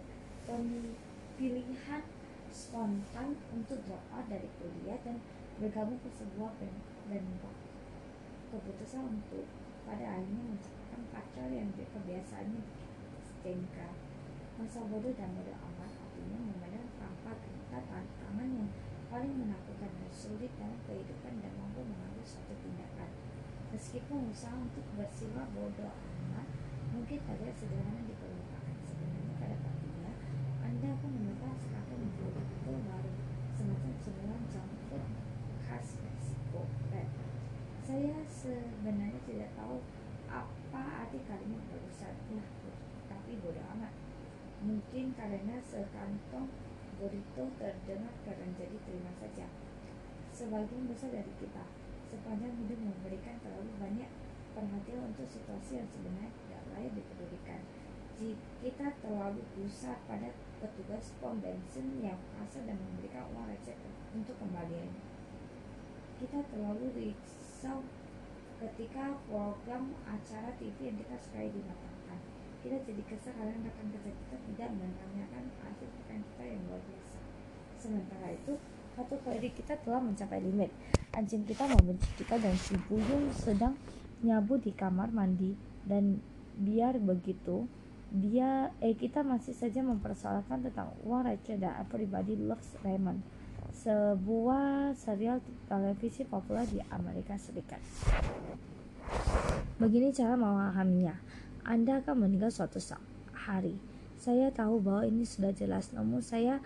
[1.34, 2.06] pilihan
[2.54, 5.18] spontan untuk drop out dari kuliah dan
[5.58, 6.78] bergabung ke sebuah band
[8.54, 9.50] Keputusan untuk
[9.90, 12.62] pada akhirnya menciptakan pacar yang kebiasaannya
[13.26, 13.90] stengka.
[14.62, 17.42] Masa bodoh dan bodoh amat artinya memandang tanpa
[17.74, 18.70] tantangan yang
[19.10, 23.12] paling menakutkan dan sulit dalam kehidupan dan mampu mengambil suatu tindakan.
[23.74, 26.48] Meskipun usaha untuk bersifat bodoh amat
[26.94, 30.14] mungkin terlihat sederhana di permukaan, sebenarnya pada partinya
[30.62, 33.12] Anda akan menemukan serangkaian betul baru
[33.58, 35.04] semacam sebuah jangkut
[35.66, 36.62] khas Meksiko.
[37.84, 39.84] Saya sebenarnya tidak tahu
[40.32, 42.46] apa arti kalimat barusan ya,
[43.12, 43.92] tapi bodoh amat.
[44.64, 46.48] Mungkin karena sekantong
[46.96, 49.52] burrito terdengar keren jadi terima saja.
[50.32, 51.68] Sebagian besar dari kita
[52.13, 54.10] sepanjang hidup memberikan terlalu banyak
[54.54, 57.62] perhatian untuk situasi yang sebenarnya tidak layak dipedulikan.
[58.13, 60.30] Jika kita terlalu besar pada
[60.62, 63.76] petugas pom bensin yang kasar dan memberikan uang receh
[64.13, 64.93] untuk kembalian.
[66.21, 67.84] Kita terlalu risau
[68.63, 72.19] ketika program acara TV yang kita sukai dimatangkan.
[72.63, 77.19] Kita jadi kesal karena rekan kerja kita tidak menanyakan akhir pekan kita yang luar biasa.
[77.76, 78.54] Sementara itu,
[78.94, 80.70] kartu kredit kita telah mencapai limit.
[81.14, 83.78] Anjing kita membenci kita dan si buyung sedang
[84.24, 85.54] nyabu di kamar mandi
[85.84, 86.18] dan
[86.58, 87.68] biar begitu
[88.14, 93.26] dia eh kita masih saja mempersoalkan tentang uang receh dan pribadi Lux Raymond
[93.74, 97.82] sebuah serial televisi populer di Amerika Serikat.
[99.82, 101.18] Begini cara memahaminya.
[101.66, 102.78] Anda akan meninggal suatu
[103.34, 103.93] hari.
[104.24, 106.64] Saya tahu bahwa ini sudah jelas, namun saya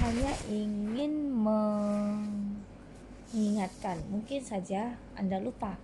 [0.00, 4.00] hanya ingin mengingatkan.
[4.08, 5.76] Mungkin saja Anda lupa.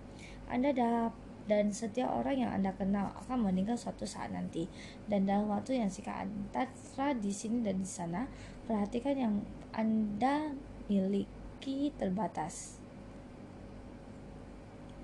[0.49, 4.67] Anda dapat dan setiap orang yang Anda kenal akan meninggal suatu saat nanti.
[5.05, 8.25] Dan dalam waktu yang singkat antara di sini dan di sana,
[8.65, 10.53] perhatikan yang Anda
[10.89, 12.81] miliki terbatas.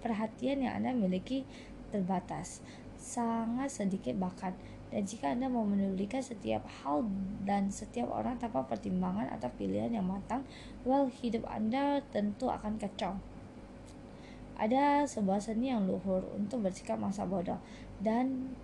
[0.02, 1.46] Perhatian yang Anda miliki
[1.90, 2.62] terbatas,
[2.98, 4.54] sangat sedikit bahkan.
[4.96, 7.04] Dan jika Anda mau menuliskan setiap hal
[7.44, 10.48] dan setiap orang tanpa pertimbangan atau pilihan yang matang,
[10.88, 13.20] well, hidup Anda tentu akan kacau.
[14.56, 17.60] Ada sebuah seni yang luhur untuk bersikap masa bodoh
[18.00, 18.56] dan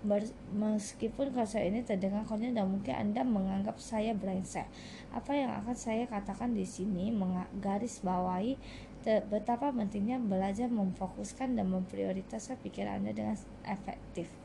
[0.55, 4.71] meskipun kata ini terdengar konyol dan mungkin Anda menganggap saya brengsek.
[5.11, 8.55] Apa yang akan saya katakan di sini menggaris bawahi
[9.03, 13.35] betapa pentingnya belajar memfokuskan dan memprioritaskan pikiran Anda dengan
[13.67, 14.40] efektif.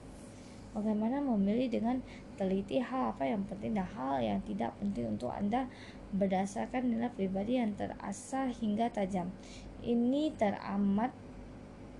[0.76, 2.04] Bagaimana memilih dengan
[2.36, 5.72] teliti hal apa yang penting dan hal yang tidak penting untuk Anda
[6.12, 9.32] berdasarkan nilai pribadi yang terasa hingga tajam.
[9.80, 11.16] Ini teramat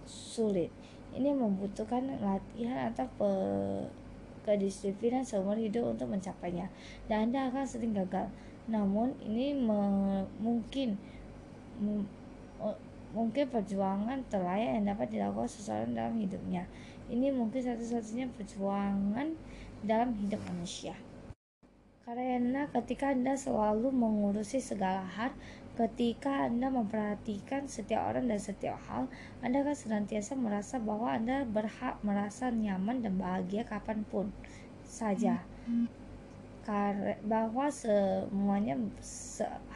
[0.05, 0.69] sulit.
[1.17, 3.31] Ini membutuhkan latihan atau pe
[4.45, 6.71] kedisiplinan seumur hidup untuk mencapainya
[7.11, 8.29] dan Anda akan sering gagal.
[8.69, 9.57] Namun ini
[10.39, 11.01] mungkin
[13.17, 16.69] mungkin perjuangan terlayak yang dapat dilakukan seseorang dalam hidupnya.
[17.07, 19.37] Ini mungkin satu-satunya perjuangan
[19.83, 20.95] dalam hidup manusia.
[22.07, 25.35] Karena ketika Anda selalu mengurusi segala hal,
[25.77, 29.13] Ketika Anda memperhatikan setiap orang dan setiap hal,
[29.45, 34.33] Anda akan senantiasa merasa bahwa Anda berhak merasa nyaman dan bahagia kapan pun
[34.89, 35.45] saja.
[37.29, 38.81] Bahwa semuanya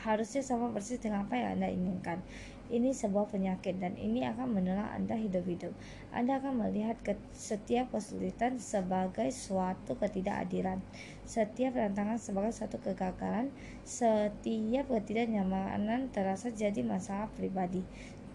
[0.01, 2.25] harusnya sama persis dengan apa yang Anda inginkan.
[2.71, 5.75] Ini sebuah penyakit dan ini akan menelan Anda hidup-hidup.
[6.15, 7.03] Anda akan melihat
[7.35, 10.79] setiap kesulitan sebagai suatu ketidakadilan,
[11.27, 13.51] setiap tantangan sebagai suatu kegagalan,
[13.83, 17.83] setiap ketidaknyamanan terasa jadi masalah pribadi,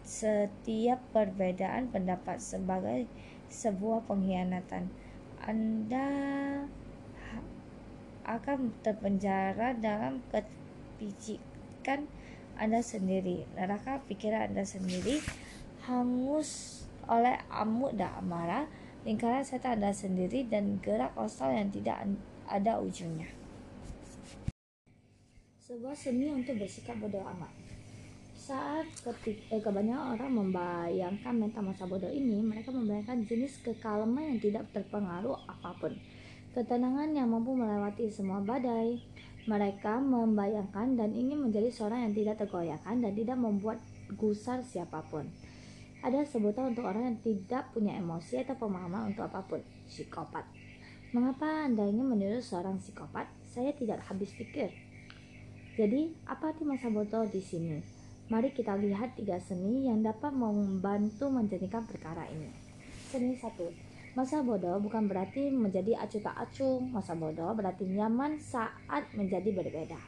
[0.04, 3.08] setiap perbedaan pendapat sebagai
[3.48, 4.92] sebuah pengkhianatan.
[5.48, 6.08] Anda
[8.28, 12.10] akan terpenjara dalam kepicikan
[12.56, 15.20] anda sendiri, neraka pikiran Anda sendiri
[15.84, 18.66] hangus oleh amuk dan amarah,
[19.04, 22.08] lingkaran setan Anda sendiri dan gerak kosong yang tidak
[22.48, 23.28] ada ujungnya.
[25.68, 27.52] Sebuah seni untuk bersikap bodoh amat.
[28.38, 34.40] Saat ketik, eh, kebanyakan orang membayangkan mental masa bodoh ini, mereka membayangkan jenis kekalaman yang
[34.40, 35.94] tidak terpengaruh apa pun.
[36.54, 39.02] Ketenangan yang mampu melewati semua badai,
[39.46, 43.78] mereka membayangkan dan ingin menjadi seorang yang tidak tergoyahkan dan tidak membuat
[44.18, 45.30] gusar siapa pun.
[46.02, 50.46] Ada sebutan untuk orang yang tidak punya emosi atau pemahaman untuk apa pun, psikopat.
[51.14, 53.30] Mengapa Anda ingin meniru seorang psikopat?
[53.50, 54.74] Saya tidak habis pikir.
[55.78, 57.80] Jadi, apa arti masa bodoh di sini?
[58.26, 62.50] Mari kita lihat tiga seni yang dapat membantu menjadikan perkara ini.
[63.06, 63.70] Seni satu,
[64.16, 66.80] Masa bodoh bukan berarti menjadi acuh tak acuh.
[66.80, 70.00] Masa bodoh berarti nyaman saat menjadi berbeda.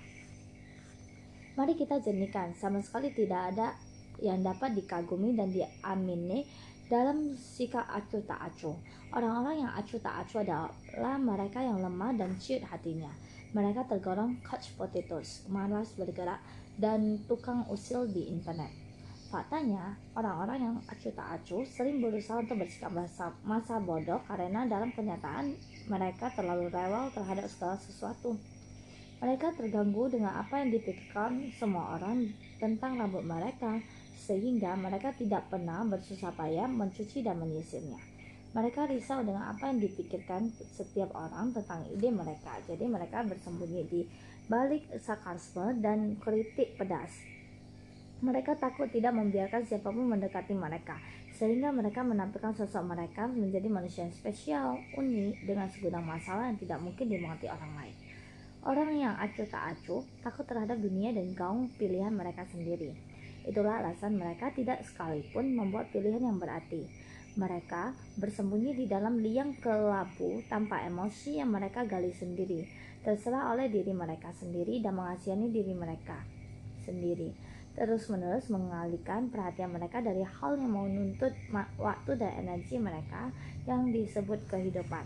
[1.59, 3.75] Mari kita jernihkan, sama sekali tidak ada
[4.23, 6.47] yang dapat dikagumi dan diamini
[6.87, 8.79] dalam sikap acuh tak acuh.
[9.11, 13.11] Orang-orang yang acuh tak acuh adalah mereka yang lemah dan ciut hatinya.
[13.51, 16.39] Mereka tergolong couch potatoes, malas bergerak,
[16.79, 18.86] dan tukang usil di internet.
[19.27, 24.87] Faktanya, orang-orang yang acuh tak acuh sering berusaha untuk bersikap masa, masa bodoh karena dalam
[24.95, 25.51] kenyataan
[25.91, 28.39] mereka terlalu rewel terhadap segala sesuatu.
[29.19, 33.83] Mereka terganggu dengan apa yang dipikirkan semua orang tentang rambut mereka,
[34.15, 37.99] sehingga mereka tidak pernah bersusah payah mencuci dan menyisirnya.
[38.55, 44.01] Mereka risau dengan apa yang dipikirkan setiap orang tentang ide mereka, jadi mereka bersembunyi di
[44.47, 47.36] balik sarkasme dan kritik pedas.
[48.17, 50.97] Mereka takut tidak membiarkan siapa pun mendekati mereka,
[51.37, 56.81] sehingga mereka menampilkan sosok mereka menjadi manusia yang spesial, unik, dengan segudang masalah yang tidak
[56.81, 57.95] mungkin dimengerti orang lain.
[58.65, 62.97] Orang yang acuh tak acuh takut terhadap dunia dan gaung pilihan mereka sendiri.
[63.45, 66.89] Itulah alasan mereka tidak sekalipun membuat pilihan yang berarti.
[67.37, 72.65] Mereka bersembunyi di dalam liang kelabu tanpa emosi yang mereka gali sendiri,
[73.05, 76.17] terserah oleh diri mereka sendiri dan mengasihani diri mereka
[76.81, 77.46] sendiri
[77.77, 81.29] terus-menerus mengalihkan perhatian mereka dari hal yang menuntut
[81.77, 83.29] waktu dan energi mereka
[83.69, 85.05] yang disebut kehidupan.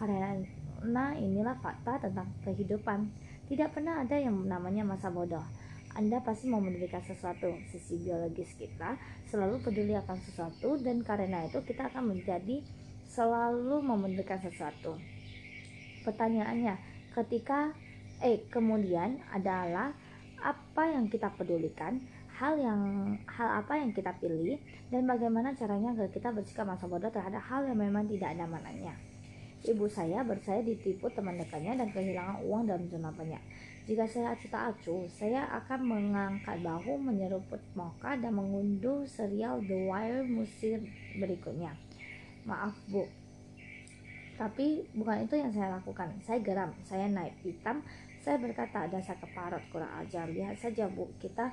[0.00, 3.12] Karena inilah fakta tentang kehidupan.
[3.46, 5.44] Tidak pernah ada yang namanya masa bodoh.
[5.92, 7.52] Anda pasti mau mendirikan sesuatu.
[7.68, 8.96] Sisi biologis kita
[9.28, 12.64] selalu peduli akan sesuatu dan karena itu kita akan menjadi
[13.06, 14.96] selalu memendirikan sesuatu.
[16.04, 16.80] Pertanyaannya,
[17.12, 17.76] ketika
[18.24, 19.92] eh kemudian adalah
[20.46, 21.98] apa yang kita pedulikan,
[22.38, 22.80] hal yang
[23.26, 24.54] hal apa yang kita pilih,
[24.94, 28.94] dan bagaimana caranya agar kita bersikap masa bodoh terhadap hal yang memang tidak ada mananya.
[29.66, 33.42] Ibu saya bersaya ditipu teman dekatnya dan kehilangan uang dalam jumlah banyak.
[33.90, 39.78] Jika saya acuh tak acuh, saya akan mengangkat bahu, menyeruput moka, dan mengunduh serial The
[39.90, 40.86] Wire musim
[41.18, 41.74] berikutnya.
[42.46, 43.02] Maaf bu,
[44.36, 46.12] tapi bukan itu yang saya lakukan.
[46.20, 47.80] Saya geram, saya naik hitam,
[48.26, 50.26] saya berkata, dasar keparot kurang ajar.
[50.26, 51.46] Lihat saja bu, kita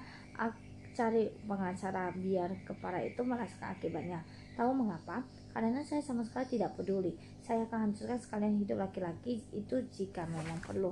[0.98, 4.26] cari pengacara biar kepala itu merasakan akibatnya.
[4.58, 5.22] Tahu mengapa?
[5.54, 7.14] Karena saya sama sekali tidak peduli.
[7.46, 10.90] Saya akan hancurkan sekalian hidup laki-laki itu jika memang perlu.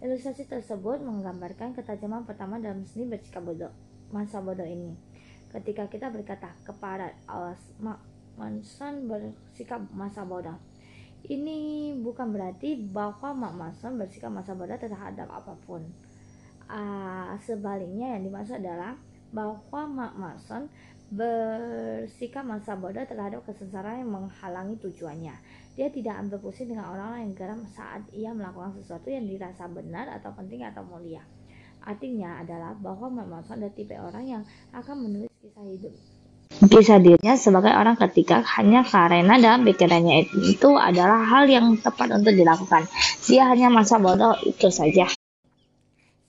[0.00, 3.68] Ilustrasi tersebut menggambarkan ketajaman pertama dalam seni bersikap bodoh
[4.08, 4.96] masa bodoh ini.
[5.52, 7.60] Ketika kita berkata kepada alas
[8.40, 10.56] Manson bersikap masa bodoh,
[11.28, 15.84] ini bukan berarti bahwa Mak Mason bersikap masa bodoh terhadap apa pun.
[16.70, 18.96] Uh, sebaliknya yang dimaksud adalah
[19.34, 20.70] bahwa Mak Mason
[21.10, 25.34] bersikap masa bodoh terhadap kesengsaraan yang menghalangi tujuannya.
[25.74, 30.06] Dia tidak ambil pusing dengan orang-orang yang geram saat ia melakukan sesuatu yang dirasa benar
[30.08, 31.20] atau penting atau mulia.
[31.82, 35.94] Artinya adalah bahwa Mak Mason adalah tipe orang yang akan menulis kisah hidup
[36.60, 42.36] kisah dirinya sebagai orang ketika hanya karena dalam pikirannya itu adalah hal yang tepat untuk
[42.36, 42.84] dilakukan.
[43.24, 45.08] Dia hanya masa bodoh itu saja.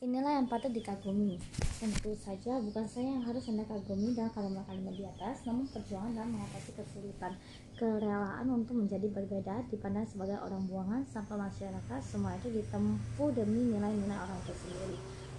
[0.02, 1.38] Inilah yang patut dikagumi.
[1.78, 6.34] Tentu saja bukan saya yang harus Anda kagumi dan kalimat-kalimat di atas, namun perjuangan dalam
[6.34, 7.38] mengatasi kesulitan,
[7.78, 14.18] kerelaan untuk menjadi berbeda dipandang sebagai orang buangan sampai masyarakat, semua itu ditempuh demi nilai-nilai
[14.18, 14.54] orang itu.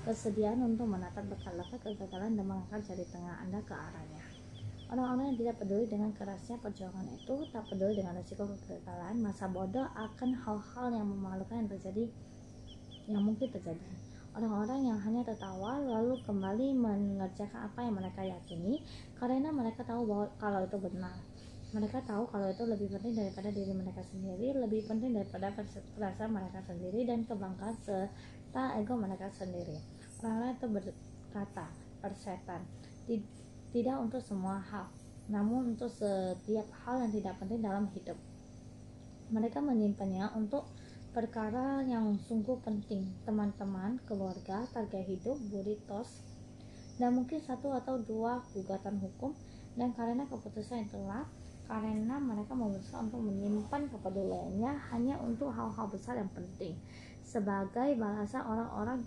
[0.03, 4.32] Kesediaan untuk menatap bekal-bekal kegagalan dan mengangkat jari tengah Anda ke arahnya.
[4.93, 9.89] Orang-orang yang tidak peduli dengan kerasnya perjuangan itu, tak peduli dengan risiko kegagalan, masa bodoh
[9.97, 12.13] akan hal-hal yang memalukan yang terjadi,
[13.09, 13.81] yang mungkin terjadi.
[14.37, 18.85] Orang-orang yang hanya tertawa lalu kembali mengerjakan apa yang mereka yakini
[19.17, 21.17] karena mereka tahu bahwa kalau itu benar.
[21.73, 25.57] Mereka tahu kalau itu lebih penting daripada diri mereka sendiri, lebih penting daripada
[25.97, 29.81] perasaan mereka sendiri dan kebanggaan serta ego mereka sendiri.
[30.21, 31.73] Orang-orang itu berkata,
[32.05, 32.61] persetan,
[33.73, 34.87] tidak untuk semua hal,
[35.33, 38.21] namun untuk setiap hal yang tidak penting dalam hidup.
[39.33, 40.69] Mereka menyimpannya untuk
[41.17, 46.21] perkara yang sungguh penting, teman-teman, keluarga, target hidup, buritos,
[47.01, 49.33] dan mungkin satu atau dua gugatan hukum
[49.77, 51.25] dan karena keputusan itulah
[51.65, 56.77] karena mereka memutuskan untuk menyimpan kepeduliannya hanya untuk hal-hal besar yang penting
[57.25, 59.01] sebagai balasan orang-orang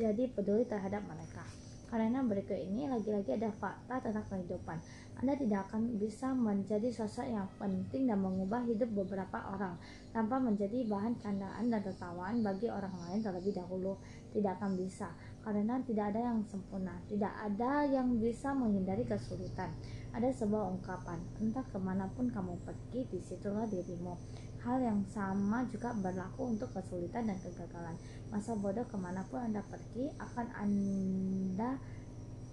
[0.00, 1.44] jadi peduli terhadap mereka.
[1.90, 4.78] Karena berikut ini lagi-lagi ada fakta tentang kehidupan.
[5.18, 9.74] Anda tidak akan bisa menjadi sosok yang penting dan mengubah hidup beberapa orang
[10.14, 13.98] tanpa menjadi bahan candaan dan tertawaan bagi orang lain terlebih dahulu.
[14.30, 15.10] Tidak akan bisa,
[15.42, 19.74] karena tidak ada yang sempurna, tidak ada yang bisa menghindari kesulitan.
[20.14, 24.14] Ada sebuah ungkapan, entah ke mana pun kamu pergi, di situlah dirimu.
[24.60, 27.96] Hal yang sama juga berlaku untuk kesulitan dan kegagalan.
[28.30, 31.82] Masa bodoh ke mana pun Anda pergi akan Anda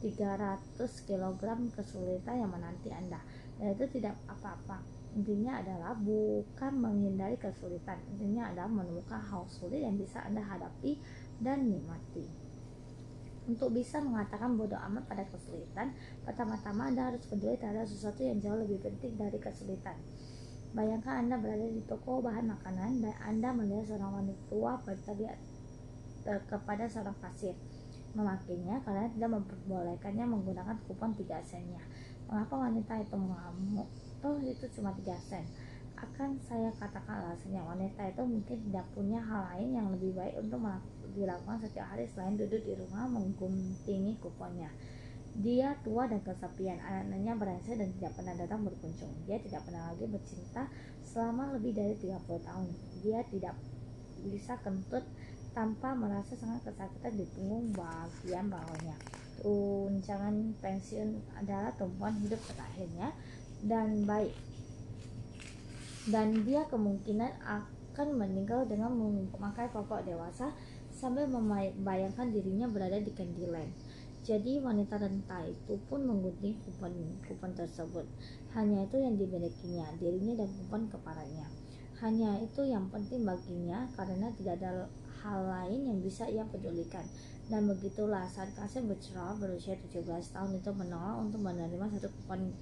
[0.02, 0.74] 300
[1.06, 1.42] kg
[1.74, 3.22] kesulitan yang menanti Anda.
[3.62, 4.82] Dan itu tidak apa-apa.
[5.14, 8.02] Intinya adalah bukan menghindari kesulitan.
[8.14, 10.98] Intinya adalah menemukan hal sulit yang bisa Anda hadapi
[11.42, 12.26] dan nikmati.
[13.48, 15.94] Untuk bisa mengatakan bodoh amat pada kesulitan,
[16.26, 19.96] pertama-tama Anda harus peduli terhadap sesuatu yang jauh lebih penting dari kesulitan
[20.76, 25.40] Bayangkan Anda berada di toko bahan makanan dan Anda melihat seorang wanita tua berteriak
[26.48, 27.56] kepada seorang kasir
[28.18, 31.82] memakinya karena tidak memperbolehkannya menggunakan kupon 3 sennya.
[32.28, 33.88] Mengapa wanita itu mengamuk?
[34.20, 35.46] Toh itu cuma 3 sen.
[35.98, 40.62] akan saya katakan alasannya wanita itu mungkin tidak punya hal lain yang lebih baik untuk
[41.18, 44.70] dilakukan setiap hari selain duduk di rumah mengguntingi kuponnya.
[45.38, 49.10] Dia tua dan kesepian, anaknya berhasil dan tidak pernah datang berkunjung.
[49.26, 50.70] Dia tidak pernah lagi bercinta
[51.02, 52.68] selama lebih dari 30 tahun.
[53.02, 53.58] Dia tidak
[54.22, 55.06] bisa kentut
[55.58, 58.94] tanpa merasa sangat kesakitan di punggung bagian bawahnya.
[59.42, 63.10] Tunjangan pensiun adalah tumpuan hidup terakhirnya
[63.66, 64.38] dan baik
[66.14, 70.54] dan dia kemungkinan akan meninggal dengan memakai popok dewasa
[70.94, 73.74] sambil membayangkan dirinya berada di Candyland.
[74.22, 76.94] Jadi wanita renta itu pun menggunting kupon
[77.26, 78.06] kupon tersebut.
[78.54, 81.50] Hanya itu yang dimilikinya, dirinya dan kupon kepalanya.
[81.98, 84.86] Hanya itu yang penting baginya karena tidak ada
[85.28, 87.04] hal lain yang bisa ia pedulikan.
[87.48, 92.56] Dan begitulah saat Kasih bercerah berusia 17 tahun itu menolak untuk menerima satu kuponnya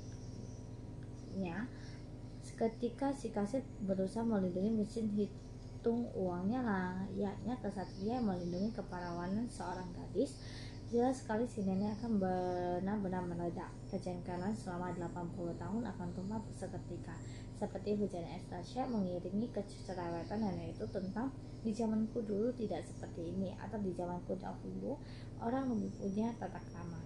[2.55, 10.39] Ketika si kasir berusaha melindungi mesin hitung uangnya layaknya kesatria melindungi keperawanan seorang gadis,
[10.87, 13.67] jelas sekali si nenek akan benar-benar meledak.
[13.91, 17.19] Kejengkelan selama 80 tahun akan tumpah seketika.
[17.55, 21.31] Seperti hujan es dahsyat mengiringi kecerewetan nenek itu tentang
[21.63, 24.99] di zamanku dulu tidak seperti ini atau di zamanku dahulu
[25.39, 26.99] orang lebih punya tata krama.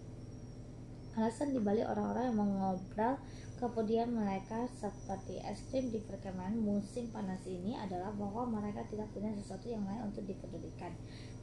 [1.18, 3.16] Alasan dibalik orang-orang yang mengobrol
[3.60, 9.36] Kemudian mereka seperti es krim di perkemahan musim panas ini adalah bahwa mereka tidak punya
[9.36, 10.96] sesuatu yang lain untuk dipedulikan.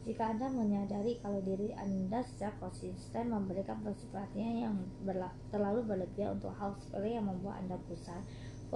[0.08, 6.56] Jika Anda menyadari kalau diri Anda secara konsisten memberikan perhatian yang berla terlalu berlebihan untuk
[6.56, 8.24] hal sepele yang membuat Anda pusat,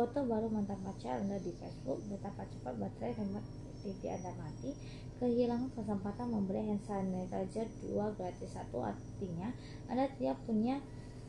[0.00, 3.44] foto baru mantan pacar Anda di Facebook, betapa cepat baterai hemat
[3.84, 4.72] TV Anda mati,
[5.20, 8.48] kehilangan kesempatan membeli hand sanitizer 2 gratis.
[8.48, 9.52] Satu artinya
[9.92, 10.80] Anda tidak punya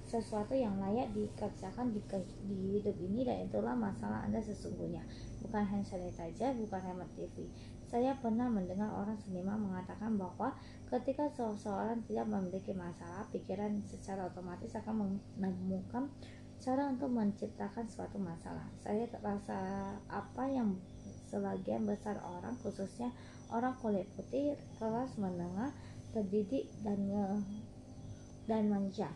[0.07, 1.99] sesuatu yang layak dikerjakan di,
[2.47, 5.03] di hidup ini dan itulah masalah Anda sesungguhnya.
[5.43, 7.51] Bukan hand sanitizer, bukan hemat TV
[7.91, 10.55] saya pernah mendengar orang seniman mengatakan bahwa
[10.87, 16.07] ketika seseorang tidak memiliki masalah pikiran secara otomatis akan menemukan
[16.61, 18.69] cara untuk menciptakan suatu masalah.
[18.85, 19.57] Saya terasa
[20.05, 20.77] apa yang
[21.33, 23.09] sebagian besar orang khususnya
[23.49, 25.73] orang kulit putih kelas menengah
[26.13, 27.01] terdidik dan
[28.45, 29.09] dan manja.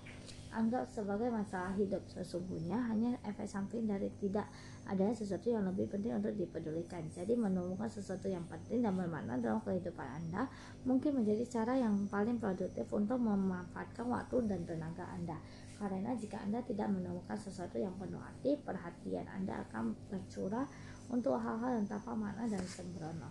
[0.56, 4.48] Anggap sebagai masalah hidup sesungguhnya hanya efek samping dari tidak
[4.88, 7.04] ada sesuatu yang lebih penting untuk dipedulikan.
[7.12, 10.48] Jadi menemukan sesuatu yang penting dan bermakna dalam kehidupan anda
[10.88, 15.36] mungkin menjadi cara yang paling produktif untuk memanfaatkan waktu dan tenaga anda
[15.76, 20.66] karena jika anda tidak menemukan sesuatu yang penuh arti perhatian anda akan tercurah
[21.12, 23.30] untuk hal-hal yang tanpa makna dan sembrono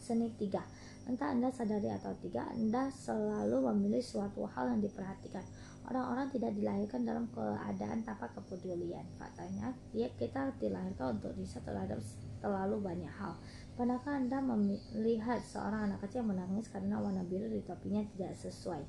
[0.00, 0.62] seni tiga
[1.10, 5.42] entah anda sadari atau tidak anda selalu memilih suatu hal yang diperhatikan
[5.90, 9.02] Orang-orang tidak dilahirkan dalam keadaan tanpa kepedulian.
[9.18, 11.98] Faktanya, dia kita dilahirkan untuk riset terhadap
[12.38, 13.34] terlalu banyak hal.
[13.74, 18.86] Pernahkah Anda melihat seorang anak kecil menangis karena warna biru di topinya tidak sesuai?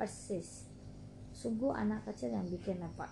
[0.00, 0.69] Persis.
[1.40, 3.08] Sungguh anak kecil yang bikin repot.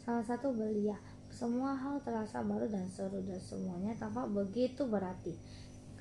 [0.00, 0.96] Salah satu belia,
[1.28, 5.36] semua hal terasa baru dan seru dan semuanya tampak begitu berarti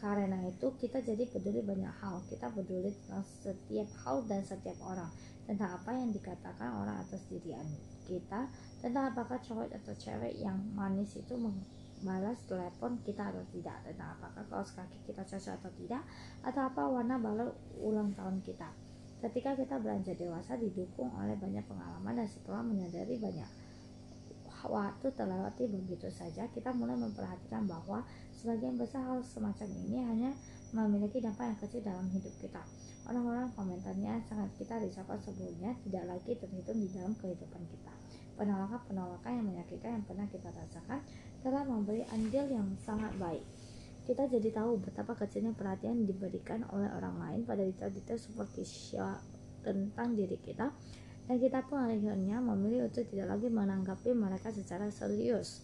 [0.05, 2.22] karena itu kita jadi peduli banyak hal.
[2.30, 5.09] Kita peduli tentang setiap hal dan setiap orang.
[5.49, 7.57] Tentang apa yang dikatakan orang atas diri
[8.05, 8.45] kita.
[8.86, 11.34] Tentang apakah cowok atau cewek yang manis itu
[12.02, 13.78] membalas telepon kita atau tidak.
[13.86, 16.04] Tentang apakah kaos kaki kita cocok atau tidak.
[16.43, 18.70] Atau apa warna balon ulang tahun kita.
[19.24, 23.50] Ketika kita beranjak dewasa didukung oleh banyak pengalaman dan setelah menyadari banyak
[24.66, 28.02] waktu terlewati begitu saja, kita mulai memperhatikan bahwa
[28.34, 30.32] sebagian besar hal semacam ini hanya
[30.74, 32.62] memiliki dampak yang kecil dalam hidup kita.
[33.06, 37.93] Orang-orang komentarnya sangat kita risaukan sebelumnya tidak lagi terhitung di dalam kehidupan kita.
[38.36, 41.00] Penolakan-penolakan yang menyakitkan yang pernah kita rasakan
[41.46, 43.46] telah memberi andil yang sangat baik.
[44.10, 48.66] Kita jadi tahu betapa kecilnya perhatian diberikan oleh orang lain pada detail-detail seperti
[49.62, 50.74] tentang diri kita
[51.26, 55.62] dan kita pun akhirnya memilih untuk tidak lagi menanggapi mereka secara serius.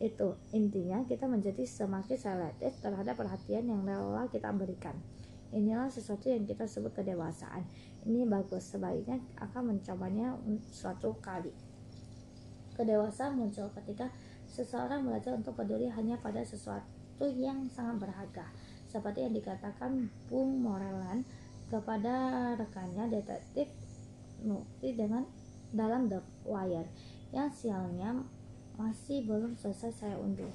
[0.00, 4.96] Itu intinya kita menjadi semakin selektif terhadap perhatian yang rela kita berikan.
[5.52, 7.64] Inilah sesuatu yang kita sebut kedewasaan.
[8.04, 10.36] Ini bagus sebaiknya akan mencobanya
[10.68, 11.52] suatu kali.
[12.76, 14.12] Kedewasaan muncul ketika
[14.48, 18.48] seseorang belajar untuk peduli hanya pada sesuatu yang sangat berharga
[18.88, 21.28] seperti yang dikatakan Bung Moreland
[21.68, 23.68] kepada rekannya detektif
[24.40, 25.26] Nukti dengan
[25.74, 26.88] dalam The Wire
[27.34, 28.24] yang sialnya
[28.78, 30.48] masih belum selesai saya undur.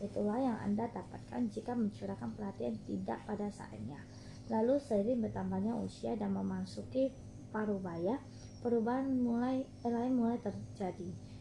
[0.00, 4.00] Itulah yang Anda dapatkan jika mencurahkan perhatian tidak pada saatnya.
[4.48, 7.10] Lalu seiring bertambahnya usia dan memasuki
[7.50, 8.22] paruh baya,
[8.62, 11.34] perubahan mulai lain mulai terjadi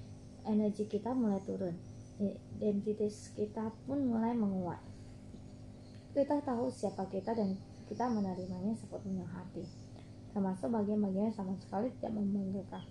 [0.44, 1.76] energi kita mulai turun
[2.60, 4.80] identitas kita pun mulai menguat.
[6.14, 7.58] Kita tahu siapa kita dan
[7.90, 9.66] kita menerimanya sepenuhnya hati.
[10.32, 12.84] Termasuk bagian-bagian yang sama sekali tidak membanggakan.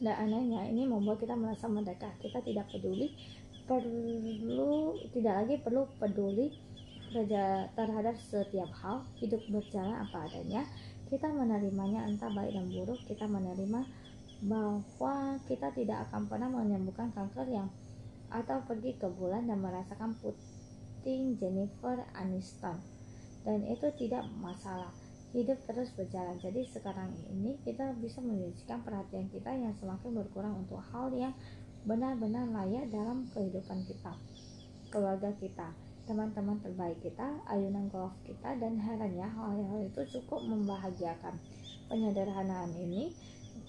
[0.00, 2.10] Dan anehnya ini membuat kita merasa merdeka.
[2.18, 3.14] Kita tidak peduli
[3.64, 6.52] perlu tidak lagi perlu peduli
[7.78, 10.66] terhadap setiap hal hidup berjalan apa adanya.
[11.08, 13.86] Kita menerimanya entah baik dan buruk kita menerima
[14.44, 17.68] bahwa kita tidak akan pernah menyembuhkan kanker yang
[18.34, 22.82] atau pergi ke bulan dan merasakan puting Jennifer Aniston.
[23.46, 24.90] Dan itu tidak masalah.
[25.30, 26.38] Hidup terus berjalan.
[26.42, 31.34] Jadi sekarang ini kita bisa menunjukkan perhatian kita yang semakin berkurang untuk hal yang
[31.86, 34.14] benar-benar layak dalam kehidupan kita
[34.94, 35.74] keluarga kita
[36.06, 41.34] teman-teman terbaik kita ayunan golf kita dan herannya hal-hal itu cukup membahagiakan.
[41.88, 43.10] Penyederhanaan ini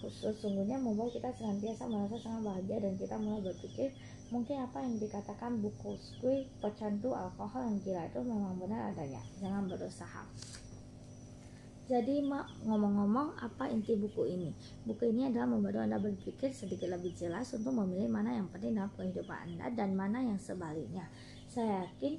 [0.04, 3.90] sesungguhnya membuat kita senantiasa merasa sangat bahagia dan kita mulai berpikir
[4.34, 9.70] mungkin apa yang dikatakan buku squid pecandu alkohol yang gila itu memang benar adanya jangan
[9.70, 10.24] berusaha
[11.86, 14.50] jadi mak ngomong-ngomong apa inti buku ini?
[14.90, 18.90] Buku ini adalah membantu Anda berpikir sedikit lebih jelas untuk memilih mana yang penting dalam
[18.98, 21.06] kehidupan Anda dan mana yang sebaliknya.
[21.46, 22.18] Saya yakin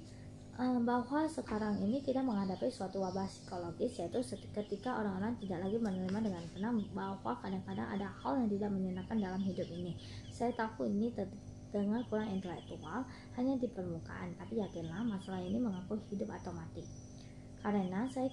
[0.63, 4.23] um, bahwa sekarang ini kita menghadapi suatu wabah psikologis yaitu
[4.55, 9.43] ketika orang-orang tidak lagi menerima dengan tenang bahwa kadang-kadang ada hal yang tidak menyenangkan dalam
[9.43, 9.99] hidup ini.
[10.31, 11.11] Saya tahu ini
[11.71, 13.03] terdengar kurang intelektual
[13.35, 16.83] hanya di permukaan, tapi yakinlah masalah ini mengaku hidup atau mati.
[17.61, 18.31] Karena saya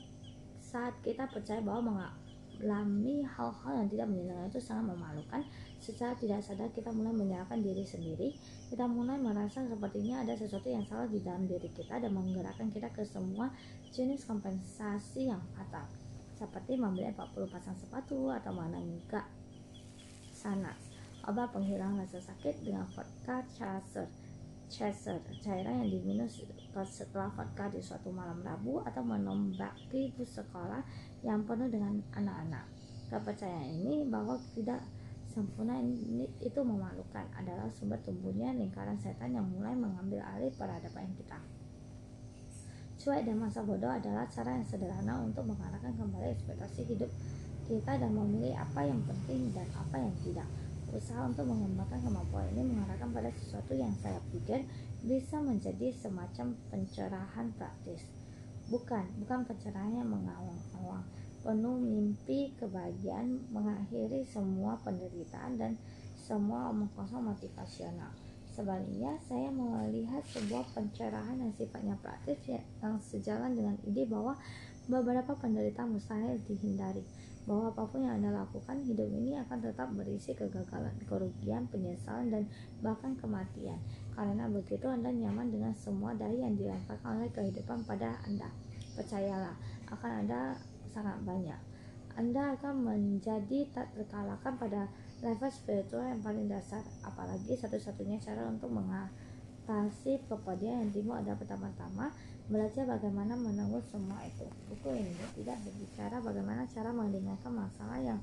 [0.62, 5.42] saat kita percaya bahwa mengalami hal-hal yang tidak menyenangkan itu sangat memalukan
[5.82, 8.34] secara tidak sadar kita mulai menyalahkan diri sendiri.
[8.72, 12.90] Kita mulai merasa sepertinya ada sesuatu yang salah di dalam diri kita dan menggerakkan kita
[12.94, 13.52] ke semua
[13.92, 15.86] jenis kompensasi yang fatal.
[16.34, 19.28] Seperti membeli 40 pasang sepatu atau mana enggak.
[20.34, 20.93] Sana
[21.24, 24.08] obat penghilang rasa sakit dengan vodka chaser
[24.68, 26.28] chaser cairan yang diminum
[26.84, 30.82] setelah vodka di suatu malam Rabu atau menombaki bus sekolah
[31.22, 32.66] yang penuh dengan anak-anak.
[33.14, 34.82] Kepercayaan ini bahwa tidak
[35.30, 41.38] sempurna ini itu memalukan adalah sumber tumbuhnya lingkaran setan yang mulai mengambil alih peradaban kita.
[42.98, 47.12] Cuek dan masa bodoh adalah cara yang sederhana untuk mengarahkan kembali ekspektasi hidup
[47.70, 50.50] kita dan memilih apa yang penting dan apa yang tidak.
[50.94, 54.62] Usaha untuk mengembangkan kemampuan ini mengarahkan pada sesuatu yang saya pikir
[55.02, 58.06] bisa menjadi semacam pencerahan praktis.
[58.70, 61.02] Bukan, bukan pencerahan yang mengawang-awang,
[61.42, 65.74] penuh mimpi kebahagiaan, mengakhiri semua penderitaan dan
[66.14, 68.14] semua omong kosong motivasional.
[68.54, 74.38] Sebaliknya, saya melihat sebuah pencerahan yang sifatnya praktis yang sejalan dengan ide bahwa
[74.86, 77.02] beberapa penderitaan mustahil dihindari
[77.44, 82.44] bahwa apa pun yang Anda lakukan, hidup ini akan tetap berisi kegagalan, kerugian, penyesalan, dan
[82.80, 83.80] bahkan kematian.
[84.16, 88.48] Karena begitu Anda nyaman dengan semua daya yang dilemparkan oleh kehidupan pada Anda.
[88.96, 89.56] Percayalah,
[89.92, 90.56] akan ada
[90.88, 91.60] sangat banyak.
[92.14, 94.86] Anda akan menjadi tak terkalahkan pada
[95.26, 96.86] level spiritual yang paling dasar.
[97.02, 102.14] Apalagi satu-satunya cara untuk mengatasi kepedihan yang timbul adalah pertama-tama
[102.52, 104.44] belajar bagaimana menanggung semua itu.
[104.68, 108.20] Buku ini tidak berbicara bagaimana cara meringankan masalah yang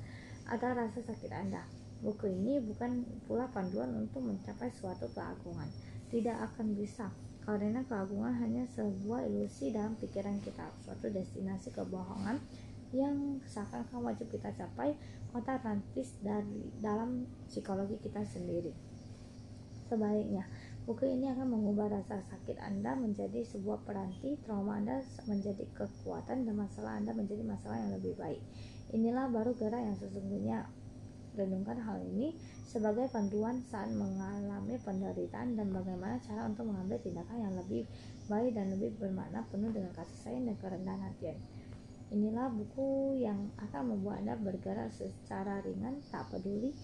[0.48, 1.64] ada rasa sakit Anda.
[2.00, 5.68] Buku ini bukan pula panduan untuk mencapai suatu keagungan.
[6.10, 7.12] Tidak akan bisa,
[7.44, 12.40] karena keagungan hanya sebuah ilusi dalam pikiran kita, suatu destinasi kebohongan
[12.90, 14.98] yang seakan-akan wajib kita capai
[15.30, 18.74] kota rantis dari dalam psikologi kita sendiri.
[19.86, 20.46] Sebaliknya,
[20.90, 26.54] Buku ini akan mengubah rasa sakit Anda menjadi sebuah peranti, trauma Anda menjadi kekuatan, dan
[26.58, 28.42] masalah Anda menjadi masalah yang lebih baik.
[28.90, 30.66] Inilah baru gerak yang sesungguhnya.
[31.38, 32.34] Renungkan hal ini
[32.66, 37.86] sebagai panduan saat mengalami penderitaan dan bagaimana cara untuk mengambil tindakan yang lebih
[38.26, 41.38] baik dan lebih bermakna penuh dengan kasih sayang dan kerendahan hati.
[42.10, 46.74] Inilah buku yang akan membuat Anda bergerak secara ringan, tak peduli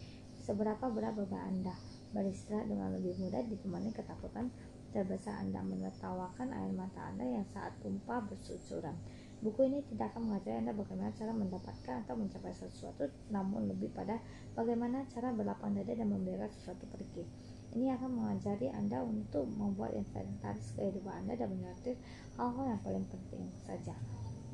[0.47, 1.75] seberapa berat beban Anda
[2.17, 4.49] beristirahat dengan lebih mudah ditemani ketakutan
[4.97, 8.97] terbesar Anda menertawakan air mata Anda yang saat tumpah bersusuran.
[9.45, 14.17] Buku ini tidak akan mengajari Anda bagaimana cara mendapatkan atau mencapai sesuatu, namun lebih pada
[14.57, 17.29] bagaimana cara berlapang dada dan membiarkan sesuatu pergi.
[17.77, 22.01] Ini akan mengajari Anda untuk membuat inventaris kehidupan Anda dan menyortir
[22.41, 23.93] hal-hal yang paling penting saja.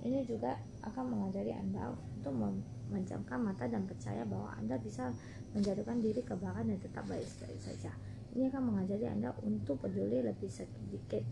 [0.03, 5.15] Ini juga akan mengajari Anda untuk memejamkan mata dan percaya bahwa Anda bisa
[5.53, 7.93] menjatuhkan diri ke belakang dan tetap baik-baik saja.
[8.33, 11.25] Ini akan mengajari Anda untuk peduli lebih sedikit.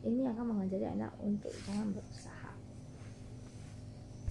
[0.00, 2.37] Ini akan mengajari Anda untuk jangan berusaha.